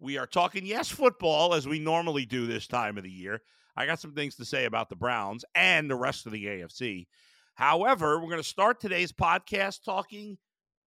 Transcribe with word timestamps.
we 0.00 0.18
are 0.18 0.26
talking, 0.26 0.64
yes, 0.64 0.88
football, 0.88 1.54
as 1.54 1.66
we 1.66 1.78
normally 1.78 2.24
do 2.24 2.46
this 2.46 2.66
time 2.66 2.96
of 2.96 3.04
the 3.04 3.10
year. 3.10 3.42
I 3.76 3.86
got 3.86 4.00
some 4.00 4.12
things 4.12 4.36
to 4.36 4.44
say 4.44 4.64
about 4.64 4.88
the 4.88 4.96
Browns 4.96 5.44
and 5.54 5.90
the 5.90 5.96
rest 5.96 6.26
of 6.26 6.32
the 6.32 6.46
AFC. 6.46 7.06
However, 7.54 8.18
we're 8.18 8.30
going 8.30 8.42
to 8.42 8.48
start 8.48 8.80
today's 8.80 9.12
podcast 9.12 9.84
talking 9.84 10.38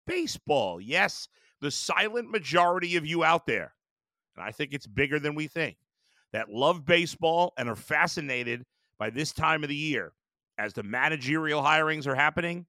baseball. 0.06 0.80
Yes, 0.80 1.28
the 1.62 1.72
silent 1.72 2.30
majority 2.30 2.96
of 2.96 3.06
you 3.06 3.24
out 3.24 3.46
there, 3.46 3.74
and 4.36 4.46
I 4.46 4.52
think 4.52 4.74
it's 4.74 4.88
bigger 4.88 5.20
than 5.20 5.36
we 5.36 5.48
think, 5.48 5.78
that 6.32 6.50
love 6.50 6.86
baseball 6.86 7.54
and 7.58 7.70
are 7.70 7.76
fascinated 7.76 8.66
by 8.98 9.10
this 9.10 9.34
time 9.34 9.64
of 9.64 9.70
the 9.70 9.76
year 9.76 10.14
as 10.58 10.74
the 10.74 10.84
managerial 10.84 11.62
hirings 11.62 12.06
are 12.06 12.16
happening. 12.16 12.66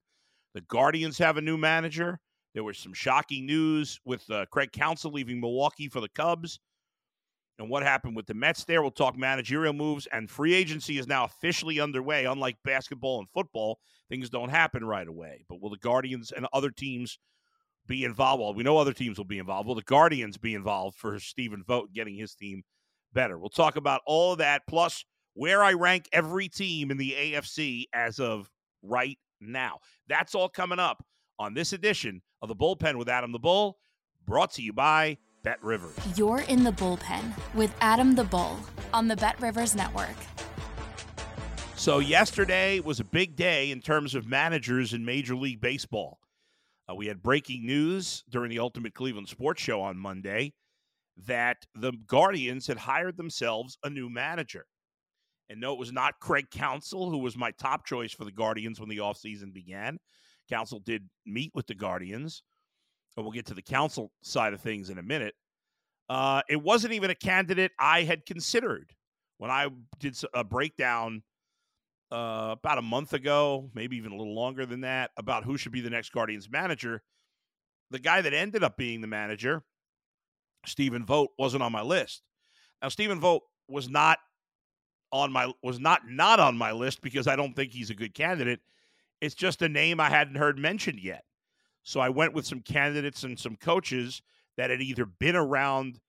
The 0.55 0.62
Guardians 0.62 1.18
have 1.18 1.36
a 1.36 1.42
new 1.42 1.56
manager. 1.56 2.20
There 2.54 2.64
was 2.64 2.78
some 2.78 2.92
shocking 2.92 3.46
news 3.46 4.00
with 4.04 4.28
uh, 4.30 4.46
Craig 4.50 4.72
Counsell 4.72 5.12
leaving 5.12 5.40
Milwaukee 5.40 5.88
for 5.88 6.00
the 6.00 6.08
Cubs. 6.08 6.58
And 7.58 7.68
what 7.68 7.82
happened 7.82 8.16
with 8.16 8.26
the 8.26 8.34
Mets 8.34 8.64
there? 8.64 8.80
We'll 8.80 8.90
talk 8.90 9.16
managerial 9.16 9.74
moves. 9.74 10.08
And 10.12 10.30
free 10.30 10.54
agency 10.54 10.98
is 10.98 11.06
now 11.06 11.24
officially 11.24 11.78
underway. 11.78 12.24
Unlike 12.24 12.56
basketball 12.64 13.18
and 13.18 13.28
football, 13.30 13.78
things 14.08 14.30
don't 14.30 14.48
happen 14.48 14.84
right 14.84 15.06
away. 15.06 15.44
But 15.48 15.60
will 15.60 15.70
the 15.70 15.76
Guardians 15.76 16.32
and 16.32 16.46
other 16.52 16.70
teams 16.70 17.18
be 17.86 18.04
involved? 18.04 18.40
Well, 18.40 18.54
we 18.54 18.62
know 18.62 18.78
other 18.78 18.94
teams 18.94 19.18
will 19.18 19.26
be 19.26 19.38
involved. 19.38 19.68
Will 19.68 19.74
the 19.74 19.82
Guardians 19.82 20.38
be 20.38 20.54
involved 20.54 20.96
for 20.96 21.18
Stephen 21.20 21.62
Vogt 21.62 21.92
getting 21.92 22.16
his 22.16 22.34
team 22.34 22.62
better? 23.12 23.38
We'll 23.38 23.50
talk 23.50 23.76
about 23.76 24.00
all 24.06 24.32
of 24.32 24.38
that, 24.38 24.62
plus 24.66 25.04
where 25.34 25.62
I 25.62 25.74
rank 25.74 26.08
every 26.12 26.48
team 26.48 26.90
in 26.90 26.96
the 26.96 27.12
AFC 27.12 27.84
as 27.92 28.18
of 28.18 28.50
right 28.82 29.18
now. 29.38 29.80
That's 30.08 30.34
all 30.34 30.48
coming 30.48 30.78
up 30.78 31.04
on 31.41 31.55
this 31.55 31.72
edition 31.72 32.20
of 32.42 32.48
the 32.48 32.55
Bullpen 32.55 32.96
with 32.96 33.08
Adam 33.08 33.33
the 33.33 33.38
Bull, 33.38 33.78
brought 34.27 34.52
to 34.52 34.62
you 34.62 34.74
by 34.74 35.16
Bet 35.42 35.60
Rivers. 35.64 35.96
You're 36.14 36.41
in 36.41 36.62
the 36.62 36.70
bullpen 36.70 37.33
with 37.55 37.74
Adam 37.80 38.14
the 38.14 38.24
Bull 38.24 38.60
on 38.92 39.08
the 39.08 39.16
Bet 39.16 39.41
Rivers 39.41 39.74
Network. 39.74 40.14
So, 41.77 41.98
yesterday 41.98 42.78
was 42.80 43.00
a 43.00 43.05
big 43.05 43.36
day 43.36 43.70
in 43.70 43.80
terms 43.80 44.14
of 44.14 44.27
managers 44.27 44.92
in 44.92 45.02
Major 45.02 45.34
League 45.34 45.62
Baseball. 45.62 46.18
Uh, 46.88 46.94
we 46.94 47.06
had 47.06 47.22
breaking 47.22 47.64
news 47.64 48.22
during 48.28 48.50
the 48.50 48.58
Ultimate 48.58 48.92
Cleveland 48.92 49.28
Sports 49.28 49.62
Show 49.62 49.80
on 49.80 49.96
Monday 49.96 50.52
that 51.27 51.64
the 51.74 51.92
Guardians 52.06 52.66
had 52.66 52.77
hired 52.77 53.17
themselves 53.17 53.78
a 53.83 53.89
new 53.89 54.11
manager. 54.11 54.67
And 55.48 55.58
no, 55.58 55.72
it 55.72 55.78
was 55.78 55.90
not 55.92 56.20
Craig 56.20 56.51
Counsell, 56.51 57.11
who 57.11 57.18
was 57.18 57.36
my 57.36 57.51
top 57.52 57.86
choice 57.86 58.12
for 58.12 58.27
the 58.27 58.30
Guardians 58.30 58.78
when 58.78 58.90
the 58.90 58.98
offseason 58.98 59.52
began. 59.55 59.98
Counsell 60.50 60.80
did 60.80 61.08
meet 61.24 61.52
with 61.55 61.66
the 61.66 61.74
Guardians, 61.74 62.42
and 63.16 63.24
we'll 63.24 63.33
get 63.33 63.46
to 63.46 63.55
the 63.55 63.62
Counsell 63.62 64.11
side 64.22 64.52
of 64.52 64.61
things 64.61 64.90
in 64.90 64.98
a 64.98 65.02
minute. 65.02 65.34
Uh, 66.08 66.42
it 66.48 66.61
wasn't 66.61 66.92
even 66.92 67.11
a 67.11 67.14
candidate 67.14 67.70
I 67.78 68.02
had 68.02 68.27
considered 68.27 68.92
when 69.39 69.50
I 69.50 69.68
did 69.98 70.18
a 70.34 70.42
breakdown 70.44 71.22
uh, 72.10 72.56
about 72.58 72.78
a 72.78 72.83
month 72.83 73.12
ago, 73.12 73.70
maybe 73.74 73.96
even 73.96 74.12
a 74.12 74.16
little 74.16 74.34
longer 74.34 74.66
than 74.66 74.80
that, 74.80 75.12
about 75.16 75.44
who 75.44 75.56
should 75.56 75.72
be 75.72 75.80
the 75.80 75.90
next 75.90 76.10
Guardians 76.10 76.50
manager. 76.50 77.02
The 77.90 78.00
guy 78.00 78.20
that 78.20 78.34
ended 78.34 78.64
up 78.64 78.77
being 78.77 79.00
the 79.00 79.06
manager, 79.06 79.62
Stephen 80.66 81.06
Vogt, 81.06 81.33
wasn't 81.39 81.62
on 81.62 81.72
my 81.72 81.83
list. 81.83 82.22
Now, 82.83 82.89
Stephen 82.89 83.20
Vogt 83.20 83.44
was 83.68 83.89
not 83.89 84.18
on 85.12 85.33
my 85.33 85.52
was 85.62 85.80
not 85.80 86.02
not 86.08 86.39
on 86.39 86.56
my 86.56 86.72
list 86.72 87.02
because 87.02 87.27
I 87.27 87.36
don't 87.36 87.55
think 87.55 87.72
he's 87.72 87.90
a 87.90 87.94
good 87.94 88.14
candidate. 88.14 88.60
It's 89.20 89.35
just 89.35 89.63
a 89.63 89.69
name 89.69 90.01
I 90.01 90.11
hadn't 90.11 90.36
heard 90.36 90.58
mentioned 90.58 91.01
yet. 91.01 91.25
So 91.83 92.01
I 92.01 92.08
went 92.08 92.35
with 92.35 92.47
some 92.47 92.61
candidates 92.61 93.23
and 93.23 93.39
some 93.39 93.57
coaches 93.57 94.23
that 94.57 94.70
had 94.70 94.81
either 94.81 95.07
been 95.07 95.36
around 95.36 96.01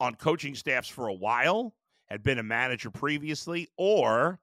on 0.00 0.14
coaching 0.14 0.54
staffs 0.54 0.88
for 0.88 1.08
a 1.08 1.14
while, 1.14 1.74
had 2.06 2.22
been 2.22 2.38
a 2.38 2.42
manager 2.42 2.90
previously, 2.90 3.68
or 3.76 4.38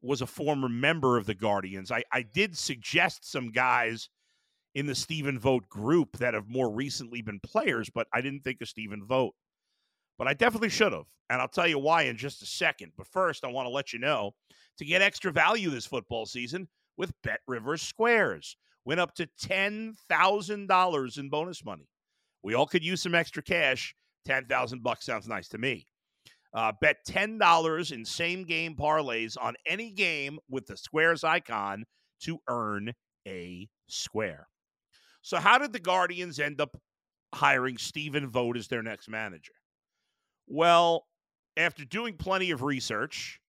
was 0.00 0.20
a 0.20 0.26
former 0.26 0.68
member 0.68 1.16
of 1.16 1.26
the 1.26 1.34
Guardians. 1.34 1.90
I, 1.90 2.02
I 2.12 2.22
did 2.22 2.56
suggest 2.56 3.30
some 3.30 3.50
guys 3.50 4.08
in 4.74 4.86
the 4.86 4.94
Stephen 4.94 5.38
Vogt 5.38 5.68
group 5.68 6.16
that 6.18 6.34
have 6.34 6.48
more 6.48 6.70
recently 6.70 7.22
been 7.22 7.40
players, 7.40 7.90
but 7.90 8.06
I 8.12 8.20
didn't 8.20 8.40
think 8.40 8.60
of 8.60 8.68
Stephen 8.68 9.04
Vogt. 9.04 9.36
But 10.18 10.28
I 10.28 10.34
definitely 10.34 10.70
should 10.70 10.92
have. 10.92 11.06
And 11.30 11.40
I'll 11.40 11.48
tell 11.48 11.66
you 11.66 11.78
why 11.78 12.02
in 12.02 12.16
just 12.16 12.42
a 12.42 12.46
second. 12.46 12.92
But 12.96 13.06
first, 13.06 13.44
I 13.44 13.48
want 13.48 13.66
to 13.66 13.70
let 13.70 13.92
you 13.92 13.98
know 13.98 14.32
to 14.78 14.84
get 14.84 15.02
extra 15.02 15.32
value 15.32 15.70
this 15.70 15.86
football 15.86 16.26
season, 16.26 16.68
with 16.96 17.12
Bet 17.22 17.40
Rivers 17.46 17.82
Squares. 17.82 18.56
Win 18.84 18.98
up 18.98 19.14
to 19.14 19.28
$10,000 19.42 21.18
in 21.18 21.28
bonus 21.28 21.64
money. 21.64 21.88
We 22.42 22.54
all 22.54 22.66
could 22.66 22.84
use 22.84 23.02
some 23.02 23.14
extra 23.14 23.42
cash. 23.42 23.94
10,000 24.26 24.82
bucks 24.82 25.06
sounds 25.06 25.28
nice 25.28 25.48
to 25.48 25.58
me. 25.58 25.86
Uh, 26.54 26.72
bet 26.80 26.96
$10 27.08 27.92
in 27.92 28.04
same 28.04 28.44
game 28.44 28.74
parlays 28.74 29.36
on 29.40 29.54
any 29.66 29.90
game 29.90 30.38
with 30.50 30.66
the 30.66 30.76
squares 30.76 31.24
icon 31.24 31.84
to 32.22 32.38
earn 32.48 32.92
a 33.26 33.68
square. 33.88 34.48
So, 35.22 35.38
how 35.38 35.58
did 35.58 35.72
the 35.72 35.78
Guardians 35.78 36.38
end 36.38 36.60
up 36.60 36.76
hiring 37.34 37.78
Stephen 37.78 38.28
Vogt 38.28 38.56
as 38.56 38.68
their 38.68 38.82
next 38.82 39.08
manager? 39.08 39.52
Well, 40.46 41.06
after 41.56 41.84
doing 41.84 42.16
plenty 42.16 42.50
of 42.50 42.62
research, 42.62 43.40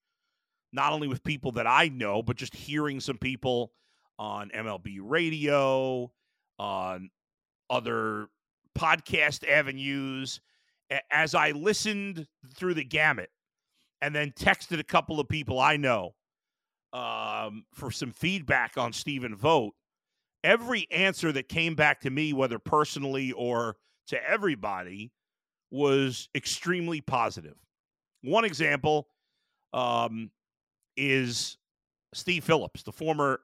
not 0.74 0.92
only 0.92 1.08
with 1.08 1.24
people 1.24 1.52
that 1.54 1.68
I 1.68 1.88
know, 1.88 2.22
but 2.22 2.36
just 2.36 2.56
hearing 2.56 3.00
some 3.00 3.18
people 3.18 3.72
on 4.18 4.50
MLB 4.50 4.98
radio, 5.02 6.12
on 6.60 7.10
other 7.70 8.28
podcast 8.78 9.48
avenues. 9.48 10.42
As 11.12 11.34
I 11.34 11.52
listened 11.52 12.28
through 12.56 12.74
the 12.74 12.84
gamut 12.84 13.30
and 14.02 14.14
then 14.14 14.32
texted 14.32 14.80
a 14.80 14.84
couple 14.84 15.20
of 15.20 15.30
people 15.30 15.60
I 15.60 15.78
know 15.78 16.16
um, 16.92 17.66
for 17.74 17.90
some 17.90 18.12
feedback 18.12 18.78
on 18.78 18.94
Stephen 18.94 19.36
Vogt, 19.36 19.76
every 20.44 20.88
answer 20.92 21.32
that 21.32 21.50
came 21.50 21.76
back 21.76 22.02
to 22.02 22.10
me, 22.10 22.34
whether 22.34 22.60
personally 22.60 23.32
or 23.32 23.78
to 24.08 24.30
everybody, 24.30 25.12
was 25.72 26.30
extremely 26.36 27.02
positive. 27.02 27.56
One 28.22 28.46
example 28.46 29.08
um, 29.74 30.30
is 30.96 31.58
Steve 32.14 32.44
Phillips, 32.44 32.84
the 32.84 32.92
former 32.92 33.42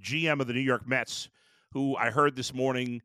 GM 0.00 0.40
of 0.40 0.46
the 0.46 0.52
New 0.52 0.60
York 0.60 0.86
Mets, 0.86 1.28
who 1.72 1.96
I 1.96 2.10
heard 2.10 2.36
this 2.36 2.52
morning 2.52 3.02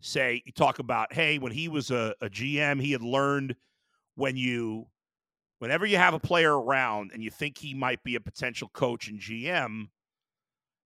say 0.00 0.42
talk 0.54 0.78
about, 0.78 1.12
hey, 1.12 1.38
when 1.38 1.52
he 1.52 1.68
was 1.68 1.90
a, 1.90 2.14
a 2.20 2.28
GM, 2.28 2.80
he 2.80 2.92
had 2.92 3.02
learned 3.02 3.56
when 4.14 4.36
you 4.36 4.86
whenever 5.58 5.86
you 5.86 5.96
have 5.96 6.14
a 6.14 6.18
player 6.18 6.58
around 6.58 7.10
and 7.12 7.22
you 7.22 7.30
think 7.30 7.58
he 7.58 7.74
might 7.74 8.02
be 8.04 8.14
a 8.14 8.20
potential 8.20 8.68
coach 8.72 9.08
and 9.08 9.20
GM, 9.20 9.88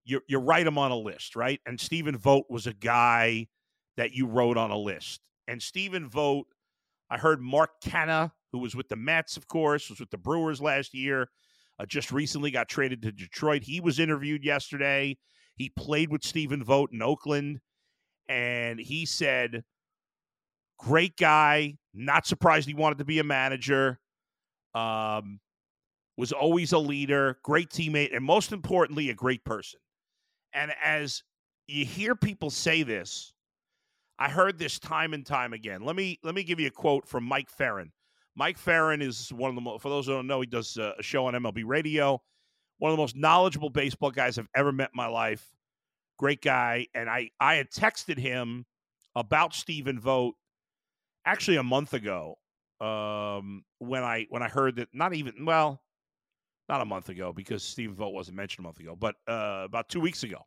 you 0.05 0.21
you 0.27 0.39
write 0.39 0.67
him 0.67 0.77
on 0.77 0.91
a 0.91 0.97
list, 0.97 1.35
right? 1.35 1.59
And 1.65 1.79
Stephen 1.79 2.17
Vogt 2.17 2.49
was 2.49 2.67
a 2.67 2.73
guy 2.73 3.47
that 3.97 4.13
you 4.13 4.25
wrote 4.25 4.57
on 4.57 4.71
a 4.71 4.77
list. 4.77 5.21
And 5.47 5.61
Stephen 5.61 6.07
Vogt, 6.07 6.47
I 7.09 7.17
heard 7.17 7.41
Mark 7.41 7.81
Canha, 7.83 8.31
who 8.51 8.59
was 8.59 8.75
with 8.75 8.89
the 8.89 8.95
Mets, 8.95 9.37
of 9.37 9.47
course, 9.47 9.89
was 9.89 9.99
with 9.99 10.11
the 10.11 10.17
Brewers 10.17 10.61
last 10.61 10.93
year, 10.93 11.29
uh, 11.81 11.85
just 11.85 12.11
recently 12.11 12.51
got 12.51 12.69
traded 12.69 13.01
to 13.01 13.11
Detroit. 13.11 13.63
He 13.63 13.81
was 13.81 13.99
interviewed 13.99 14.43
yesterday. 14.43 15.17
He 15.55 15.69
played 15.69 16.11
with 16.11 16.23
Stephen 16.23 16.63
Vogt 16.63 16.93
in 16.93 17.01
Oakland, 17.01 17.59
and 18.29 18.79
he 18.79 19.05
said, 19.05 19.63
"Great 20.77 21.17
guy. 21.17 21.77
Not 21.93 22.25
surprised 22.25 22.67
he 22.67 22.73
wanted 22.73 22.99
to 22.99 23.05
be 23.05 23.19
a 23.19 23.23
manager. 23.23 23.99
Um, 24.75 25.39
was 26.17 26.31
always 26.31 26.71
a 26.71 26.77
leader, 26.77 27.39
great 27.43 27.69
teammate, 27.69 28.15
and 28.15 28.23
most 28.23 28.51
importantly, 28.51 29.09
a 29.09 29.15
great 29.15 29.43
person." 29.43 29.79
And 30.53 30.71
as 30.83 31.23
you 31.67 31.85
hear 31.85 32.15
people 32.15 32.49
say 32.49 32.83
this, 32.83 33.33
I 34.19 34.29
heard 34.29 34.59
this 34.59 34.77
time 34.77 35.13
and 35.13 35.25
time 35.25 35.53
again. 35.53 35.81
Let 35.81 35.95
me 35.95 36.19
let 36.23 36.35
me 36.35 36.43
give 36.43 36.59
you 36.59 36.67
a 36.67 36.71
quote 36.71 37.07
from 37.07 37.23
Mike 37.23 37.49
Ferrin. 37.49 37.91
Mike 38.41 38.57
Ferrin 38.57 39.03
is 39.03 39.31
one 39.31 39.49
of 39.49 39.55
the 39.55 39.61
most, 39.61 39.83
for 39.83 39.89
those 39.89 40.07
who 40.07 40.13
don't 40.13 40.25
know, 40.25 40.41
he 40.41 40.47
does 40.47 40.75
uh, 40.75 40.93
a 40.97 41.03
show 41.03 41.27
on 41.27 41.35
MLB 41.35 41.61
Radio. 41.63 42.19
One 42.79 42.91
of 42.91 42.97
the 42.97 43.01
most 43.03 43.15
knowledgeable 43.15 43.69
baseball 43.69 44.09
guys 44.09 44.39
I've 44.39 44.47
ever 44.55 44.71
met 44.71 44.89
in 44.91 44.97
my 44.97 45.05
life. 45.05 45.47
Great 46.17 46.41
guy. 46.41 46.87
And 46.95 47.07
I, 47.07 47.29
I 47.39 47.53
had 47.53 47.69
texted 47.69 48.17
him 48.17 48.65
about 49.15 49.53
Stephen 49.53 49.99
Vogt 49.99 50.35
actually 51.23 51.57
a 51.57 51.63
month 51.63 51.93
ago 51.93 52.39
um, 52.79 53.63
when 53.77 54.01
I 54.01 54.25
when 54.31 54.41
I 54.41 54.49
heard 54.49 54.77
that 54.77 54.87
not 54.91 55.13
even 55.13 55.45
well, 55.45 55.83
not 56.67 56.81
a 56.81 56.85
month 56.85 57.09
ago 57.09 57.31
because 57.31 57.61
Stephen 57.61 57.93
Vogt 57.93 58.11
wasn't 58.11 58.37
mentioned 58.37 58.65
a 58.65 58.67
month 58.67 58.79
ago, 58.79 58.95
but 58.99 59.13
uh, 59.27 59.61
about 59.65 59.87
two 59.87 60.01
weeks 60.01 60.23
ago. 60.23 60.39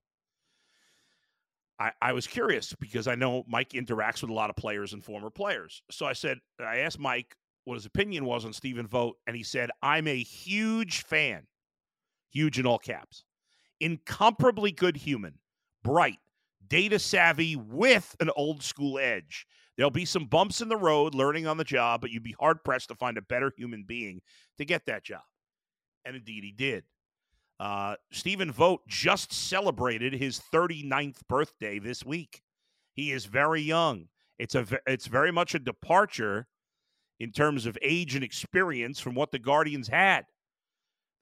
I, 1.78 1.92
I 2.02 2.12
was 2.12 2.26
curious 2.26 2.72
because 2.72 3.06
I 3.06 3.14
know 3.14 3.44
Mike 3.46 3.70
interacts 3.70 4.20
with 4.20 4.30
a 4.30 4.34
lot 4.34 4.50
of 4.50 4.56
players 4.56 4.94
and 4.94 5.04
former 5.04 5.30
players. 5.30 5.80
So 5.92 6.06
I 6.06 6.12
said, 6.12 6.38
I 6.58 6.78
asked 6.78 6.98
Mike 6.98 7.36
what 7.64 7.74
his 7.74 7.86
opinion 7.86 8.24
was 8.24 8.44
on 8.44 8.52
Stephen 8.52 8.86
Vogt, 8.86 9.18
and 9.26 9.36
he 9.36 9.42
said, 9.42 9.70
I'm 9.82 10.06
a 10.06 10.22
huge 10.22 11.02
fan, 11.02 11.46
huge 12.30 12.58
in 12.58 12.66
all 12.66 12.78
caps, 12.78 13.24
incomparably 13.80 14.70
good 14.70 14.96
human, 14.96 15.38
bright, 15.82 16.18
data 16.66 16.98
savvy 16.98 17.56
with 17.56 18.14
an 18.20 18.30
old 18.36 18.62
school 18.62 18.98
edge. 18.98 19.46
There'll 19.76 19.90
be 19.90 20.04
some 20.04 20.26
bumps 20.26 20.60
in 20.60 20.68
the 20.68 20.76
road 20.76 21.14
learning 21.14 21.46
on 21.46 21.56
the 21.56 21.64
job, 21.64 22.00
but 22.00 22.10
you'd 22.10 22.22
be 22.22 22.36
hard 22.38 22.62
pressed 22.62 22.88
to 22.88 22.94
find 22.94 23.18
a 23.18 23.22
better 23.22 23.52
human 23.56 23.84
being 23.86 24.20
to 24.58 24.64
get 24.64 24.86
that 24.86 25.04
job. 25.04 25.22
And 26.04 26.14
indeed, 26.14 26.44
he 26.44 26.52
did. 26.52 26.84
Uh, 27.58 27.96
Stephen 28.12 28.52
Vogt 28.52 28.86
just 28.88 29.32
celebrated 29.32 30.12
his 30.12 30.40
39th 30.52 31.26
birthday 31.28 31.78
this 31.78 32.04
week. 32.04 32.42
He 32.92 33.10
is 33.10 33.26
very 33.26 33.62
young. 33.62 34.08
It's 34.38 34.54
a 34.54 34.66
it's 34.86 35.06
very 35.06 35.30
much 35.30 35.54
a 35.54 35.60
departure 35.60 36.46
in 37.24 37.32
terms 37.32 37.64
of 37.64 37.78
age 37.80 38.14
and 38.14 38.22
experience 38.22 39.00
from 39.00 39.14
what 39.14 39.32
the 39.32 39.38
Guardians 39.38 39.88
had. 39.88 40.26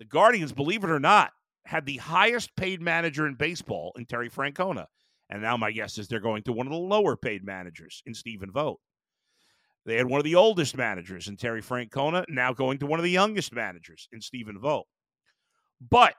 The 0.00 0.04
Guardians, 0.04 0.52
believe 0.52 0.82
it 0.82 0.90
or 0.90 0.98
not, 0.98 1.30
had 1.64 1.86
the 1.86 1.98
highest 1.98 2.56
paid 2.56 2.82
manager 2.82 3.28
in 3.28 3.36
baseball 3.36 3.92
in 3.96 4.04
Terry 4.04 4.28
Francona. 4.28 4.86
And 5.30 5.40
now 5.40 5.56
my 5.56 5.70
guess 5.70 5.98
is 5.98 6.08
they're 6.08 6.18
going 6.18 6.42
to 6.42 6.52
one 6.52 6.66
of 6.66 6.72
the 6.72 6.78
lower 6.78 7.16
paid 7.16 7.44
managers 7.44 8.02
in 8.04 8.14
Stephen 8.14 8.50
Vogt. 8.50 8.80
They 9.86 9.96
had 9.96 10.06
one 10.06 10.18
of 10.18 10.24
the 10.24 10.34
oldest 10.34 10.76
managers 10.76 11.28
in 11.28 11.36
Terry 11.36 11.62
Francona, 11.62 12.24
now 12.28 12.52
going 12.52 12.78
to 12.78 12.86
one 12.86 12.98
of 12.98 13.04
the 13.04 13.10
youngest 13.10 13.52
managers 13.52 14.08
in 14.12 14.20
Stephen 14.20 14.58
Vogt. 14.58 14.88
But 15.88 16.14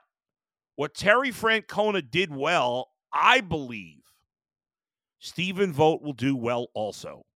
what 0.76 0.94
Terry 0.94 1.30
Francona 1.30 2.10
did 2.10 2.34
well, 2.34 2.88
I 3.12 3.42
believe 3.42 4.00
Stephen 5.18 5.74
Vogt 5.74 6.02
will 6.02 6.14
do 6.14 6.34
well 6.34 6.68
also. 6.72 7.26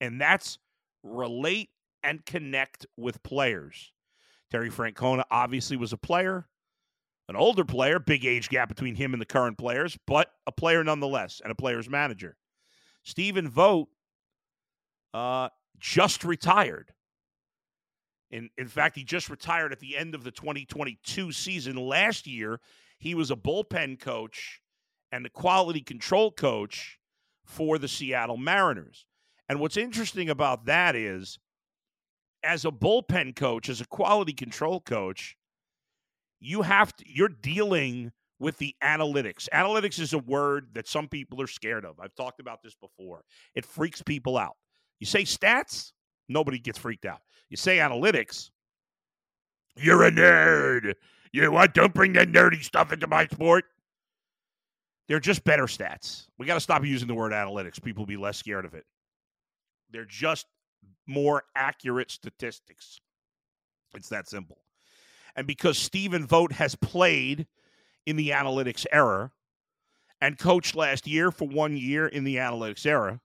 And 0.00 0.20
that's 0.20 0.58
relate 1.02 1.70
and 2.06 2.24
connect 2.24 2.86
with 2.96 3.22
players. 3.24 3.92
Terry 4.50 4.70
Francona 4.70 5.24
obviously 5.28 5.76
was 5.76 5.92
a 5.92 5.96
player, 5.96 6.46
an 7.28 7.34
older 7.34 7.64
player, 7.64 7.98
big 7.98 8.24
age 8.24 8.48
gap 8.48 8.68
between 8.68 8.94
him 8.94 9.12
and 9.12 9.20
the 9.20 9.26
current 9.26 9.58
players, 9.58 9.98
but 10.06 10.30
a 10.46 10.52
player 10.52 10.84
nonetheless 10.84 11.40
and 11.42 11.50
a 11.50 11.56
player's 11.56 11.90
manager. 11.90 12.36
Stephen 13.02 13.48
Vogt 13.48 13.88
uh, 15.12 15.48
just 15.80 16.24
retired. 16.24 16.92
In, 18.30 18.50
in 18.56 18.68
fact, 18.68 18.96
he 18.96 19.02
just 19.02 19.28
retired 19.28 19.72
at 19.72 19.80
the 19.80 19.96
end 19.96 20.14
of 20.14 20.22
the 20.22 20.30
2022 20.30 21.32
season. 21.32 21.76
Last 21.76 22.26
year, 22.26 22.60
he 22.98 23.16
was 23.16 23.32
a 23.32 23.36
bullpen 23.36 23.98
coach 23.98 24.60
and 25.10 25.24
the 25.24 25.30
quality 25.30 25.80
control 25.80 26.30
coach 26.30 26.98
for 27.44 27.78
the 27.78 27.88
Seattle 27.88 28.36
Mariners. 28.36 29.06
And 29.48 29.60
what's 29.60 29.76
interesting 29.76 30.30
about 30.30 30.66
that 30.66 30.94
is, 30.94 31.38
as 32.46 32.64
a 32.64 32.70
bullpen 32.70 33.34
coach, 33.34 33.68
as 33.68 33.80
a 33.80 33.86
quality 33.86 34.32
control 34.32 34.80
coach, 34.80 35.36
you 36.40 36.62
have 36.62 36.94
to, 36.96 37.04
you're 37.06 37.28
dealing 37.28 38.12
with 38.38 38.56
the 38.58 38.74
analytics. 38.82 39.48
Analytics 39.52 39.98
is 39.98 40.12
a 40.12 40.18
word 40.18 40.68
that 40.74 40.86
some 40.86 41.08
people 41.08 41.40
are 41.42 41.46
scared 41.46 41.84
of. 41.84 41.98
I've 42.00 42.14
talked 42.14 42.40
about 42.40 42.62
this 42.62 42.74
before. 42.74 43.22
It 43.54 43.64
freaks 43.64 44.02
people 44.02 44.38
out. 44.38 44.56
You 45.00 45.06
say 45.06 45.22
stats, 45.22 45.92
nobody 46.28 46.58
gets 46.58 46.78
freaked 46.78 47.06
out. 47.06 47.20
You 47.48 47.56
say 47.56 47.78
analytics, 47.78 48.50
you're 49.76 50.04
a 50.04 50.10
nerd. 50.10 50.94
You 51.32 51.50
what? 51.52 51.74
Don't 51.74 51.92
bring 51.92 52.14
that 52.14 52.28
nerdy 52.28 52.62
stuff 52.62 52.92
into 52.92 53.06
my 53.06 53.26
sport. 53.26 53.64
They're 55.08 55.20
just 55.20 55.44
better 55.44 55.64
stats. 55.64 56.26
We 56.38 56.46
got 56.46 56.54
to 56.54 56.60
stop 56.60 56.84
using 56.84 57.08
the 57.08 57.14
word 57.14 57.32
analytics. 57.32 57.82
People 57.82 58.02
will 58.02 58.06
be 58.06 58.16
less 58.16 58.38
scared 58.38 58.64
of 58.64 58.74
it. 58.74 58.84
They're 59.90 60.06
just 60.06 60.46
more 61.06 61.44
accurate 61.54 62.10
statistics. 62.10 63.00
It's 63.94 64.08
that 64.08 64.28
simple. 64.28 64.58
And 65.34 65.46
because 65.46 65.78
Stephen 65.78 66.26
Vogt 66.26 66.52
has 66.52 66.74
played 66.74 67.46
in 68.06 68.16
the 68.16 68.30
analytics 68.30 68.86
era 68.90 69.32
and 70.20 70.38
coached 70.38 70.74
last 70.74 71.06
year 71.06 71.30
for 71.30 71.46
one 71.46 71.76
year 71.76 72.06
in 72.06 72.24
the 72.24 72.36
analytics 72.36 72.86
era, 72.86 73.20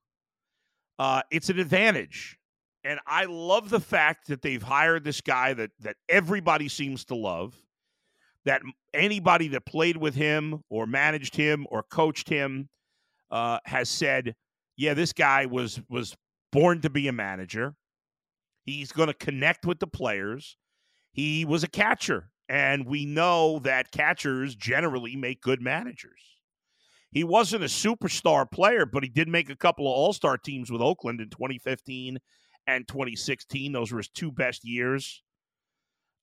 uh, 1.00 1.22
it's 1.32 1.50
an 1.50 1.60
advantage. 1.60 2.38
And 2.84 3.00
I 3.08 3.26
love 3.26 3.70
the 3.70 3.80
fact 3.80 4.28
that 4.28 4.42
they've 4.42 4.62
hired 4.62 5.04
this 5.04 5.22
guy 5.22 5.54
that 5.54 5.72
that 5.80 5.98
everybody 6.10 6.68
seems 6.68 7.06
to 7.06 7.16
love. 7.16 7.56
That 8.46 8.64
anybody 8.92 9.50
that 9.50 9.66
played 9.68 9.98
with 9.98 10.16
him 10.16 10.64
or 10.70 10.88
managed 10.88 11.36
him 11.36 11.68
or 11.70 11.84
coached 11.84 12.28
him 12.28 12.70
uh, 13.30 13.60
has 13.66 13.88
said, 13.88 14.36
"Yeah, 14.78 14.96
this 14.96 15.14
guy 15.14 15.46
was 15.46 15.80
was 15.90 16.16
born 16.52 16.82
to 16.82 16.90
be 16.90 17.08
a 17.08 17.14
manager. 17.14 17.76
He's 18.64 18.92
going 18.92 19.08
to 19.08 19.14
connect 19.14 19.66
with 19.66 19.80
the 19.80 19.88
players. 19.88 20.58
He 21.12 21.46
was 21.46 21.64
a 21.64 21.68
catcher, 21.68 22.30
and 22.48 22.86
we 22.86 23.06
know 23.06 23.60
that 23.60 23.92
catchers 23.92 24.56
generally 24.56 25.16
make 25.16 25.42
good 25.42 25.62
managers. 25.62 26.22
He 27.12 27.24
wasn't 27.24 27.64
a 27.64 27.68
superstar 27.68 28.50
player, 28.50 28.86
but 28.86 29.04
he 29.04 29.10
did 29.10 29.28
make 29.28 29.50
a 29.50 29.56
couple 29.56 29.86
of 29.86 29.92
All 29.92 30.14
Star 30.14 30.38
teams 30.38 30.72
with 30.72 30.82
Oakland 30.82 31.20
in 31.20 31.30
2015 31.30 32.18
and 32.68 32.88
2016. 32.88 33.72
Those 33.72 33.92
were 33.92 34.00
his 34.00 34.10
two 34.10 34.32
best 34.32 34.64
years. 34.64 35.22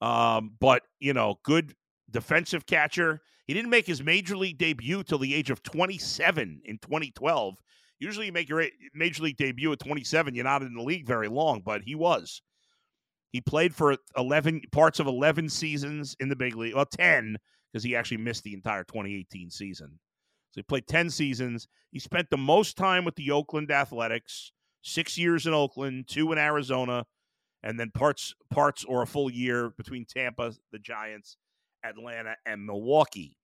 Um, 0.00 0.52
but 0.60 0.82
you 1.00 1.12
know, 1.12 1.40
good 1.42 1.74
defensive 2.10 2.66
catcher. 2.66 3.20
He 3.46 3.54
didn't 3.54 3.70
make 3.70 3.86
his 3.86 4.02
major 4.02 4.36
league 4.36 4.58
debut 4.58 5.02
till 5.02 5.18
the 5.18 5.34
age 5.34 5.50
of 5.50 5.62
27 5.62 6.62
in 6.64 6.78
2012. 6.78 7.56
Usually, 8.00 8.26
you 8.26 8.32
make 8.32 8.48
your 8.48 8.64
major 8.94 9.22
league 9.22 9.36
debut 9.36 9.72
at 9.72 9.80
27. 9.80 10.34
You're 10.34 10.44
not 10.44 10.62
in 10.62 10.74
the 10.74 10.82
league 10.82 11.06
very 11.06 11.28
long, 11.28 11.62
but 11.64 11.82
he 11.82 11.94
was. 11.94 12.42
He 13.30 13.40
played 13.40 13.74
for 13.74 13.96
11 14.16 14.62
parts 14.72 15.00
of 15.00 15.06
11 15.06 15.48
seasons 15.48 16.16
in 16.20 16.28
the 16.28 16.36
big 16.36 16.56
league. 16.56 16.74
Well, 16.74 16.86
10 16.86 17.36
because 17.72 17.84
he 17.84 17.94
actually 17.94 18.16
missed 18.18 18.44
the 18.44 18.54
entire 18.54 18.84
2018 18.84 19.50
season. 19.50 19.98
So 20.52 20.60
he 20.60 20.62
played 20.62 20.86
10 20.86 21.10
seasons. 21.10 21.68
He 21.90 21.98
spent 21.98 22.30
the 22.30 22.36
most 22.36 22.76
time 22.76 23.04
with 23.04 23.16
the 23.16 23.30
Oakland 23.30 23.70
Athletics, 23.70 24.52
six 24.82 25.18
years 25.18 25.46
in 25.46 25.52
Oakland, 25.52 26.08
two 26.08 26.32
in 26.32 26.38
Arizona, 26.38 27.04
and 27.62 27.78
then 27.78 27.90
parts 27.90 28.34
parts 28.50 28.84
or 28.84 29.02
a 29.02 29.06
full 29.06 29.30
year 29.30 29.70
between 29.76 30.06
Tampa, 30.06 30.54
the 30.72 30.78
Giants, 30.78 31.36
Atlanta, 31.84 32.36
and 32.46 32.64
Milwaukee. 32.64 33.36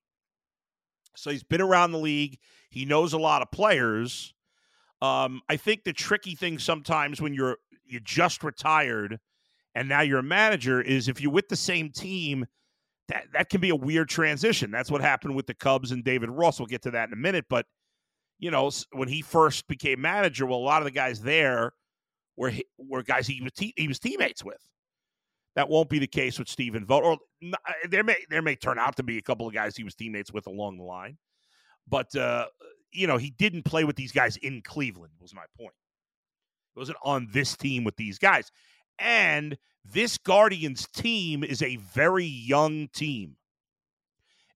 So 1.16 1.30
he's 1.30 1.44
been 1.44 1.60
around 1.60 1.92
the 1.92 1.98
league. 1.98 2.38
He 2.70 2.84
knows 2.84 3.12
a 3.12 3.18
lot 3.18 3.42
of 3.42 3.50
players. 3.50 4.33
Um, 5.04 5.42
I 5.50 5.56
think 5.56 5.84
the 5.84 5.92
tricky 5.92 6.34
thing 6.34 6.58
sometimes 6.58 7.20
when 7.20 7.34
you're 7.34 7.58
you 7.84 8.00
just 8.00 8.42
retired 8.42 9.18
and 9.74 9.86
now 9.86 10.00
you're 10.00 10.20
a 10.20 10.22
manager 10.22 10.80
is 10.80 11.08
if 11.08 11.20
you're 11.20 11.30
with 11.32 11.48
the 11.48 11.56
same 11.56 11.90
team, 11.90 12.46
that 13.08 13.26
that 13.34 13.50
can 13.50 13.60
be 13.60 13.68
a 13.68 13.76
weird 13.76 14.08
transition. 14.08 14.70
That's 14.70 14.90
what 14.90 15.02
happened 15.02 15.34
with 15.34 15.46
the 15.46 15.52
Cubs 15.52 15.92
and 15.92 16.02
David 16.02 16.30
Ross. 16.30 16.58
We'll 16.58 16.66
get 16.66 16.80
to 16.82 16.90
that 16.92 17.08
in 17.08 17.12
a 17.12 17.16
minute, 17.16 17.44
but 17.50 17.66
you 18.38 18.50
know, 18.50 18.70
when 18.92 19.08
he 19.08 19.20
first 19.20 19.66
became 19.68 20.00
manager, 20.00 20.46
well, 20.46 20.58
a 20.58 20.60
lot 20.60 20.80
of 20.80 20.86
the 20.86 20.90
guys 20.90 21.20
there 21.20 21.72
were 22.36 22.52
were 22.78 23.02
guys 23.02 23.26
he 23.26 23.42
was 23.42 23.52
te- 23.52 23.74
he 23.76 23.88
was 23.88 23.98
teammates 23.98 24.42
with. 24.42 24.66
That 25.54 25.68
won't 25.68 25.90
be 25.90 25.98
the 25.98 26.06
case 26.06 26.38
with 26.38 26.48
Stephen 26.48 26.86
Vogt. 26.86 27.04
Or 27.04 27.18
uh, 27.52 27.72
there 27.90 28.04
may 28.04 28.16
there 28.30 28.42
may 28.42 28.56
turn 28.56 28.78
out 28.78 28.96
to 28.96 29.02
be 29.02 29.18
a 29.18 29.22
couple 29.22 29.46
of 29.46 29.52
guys 29.52 29.76
he 29.76 29.84
was 29.84 29.94
teammates 29.94 30.32
with 30.32 30.46
along 30.46 30.78
the 30.78 30.84
line, 30.84 31.18
but 31.86 32.14
uh, 32.16 32.46
you 32.94 33.06
know 33.06 33.16
he 33.16 33.30
didn't 33.30 33.64
play 33.64 33.84
with 33.84 33.96
these 33.96 34.12
guys 34.12 34.36
in 34.38 34.62
Cleveland. 34.62 35.12
Was 35.20 35.34
my 35.34 35.44
point. 35.56 35.74
It 36.74 36.78
wasn't 36.78 36.98
on 37.04 37.28
this 37.32 37.56
team 37.56 37.84
with 37.84 37.96
these 37.96 38.18
guys, 38.18 38.50
and 38.98 39.56
this 39.84 40.16
Guardians 40.18 40.86
team 40.94 41.44
is 41.44 41.62
a 41.62 41.76
very 41.76 42.24
young 42.24 42.88
team. 42.88 43.36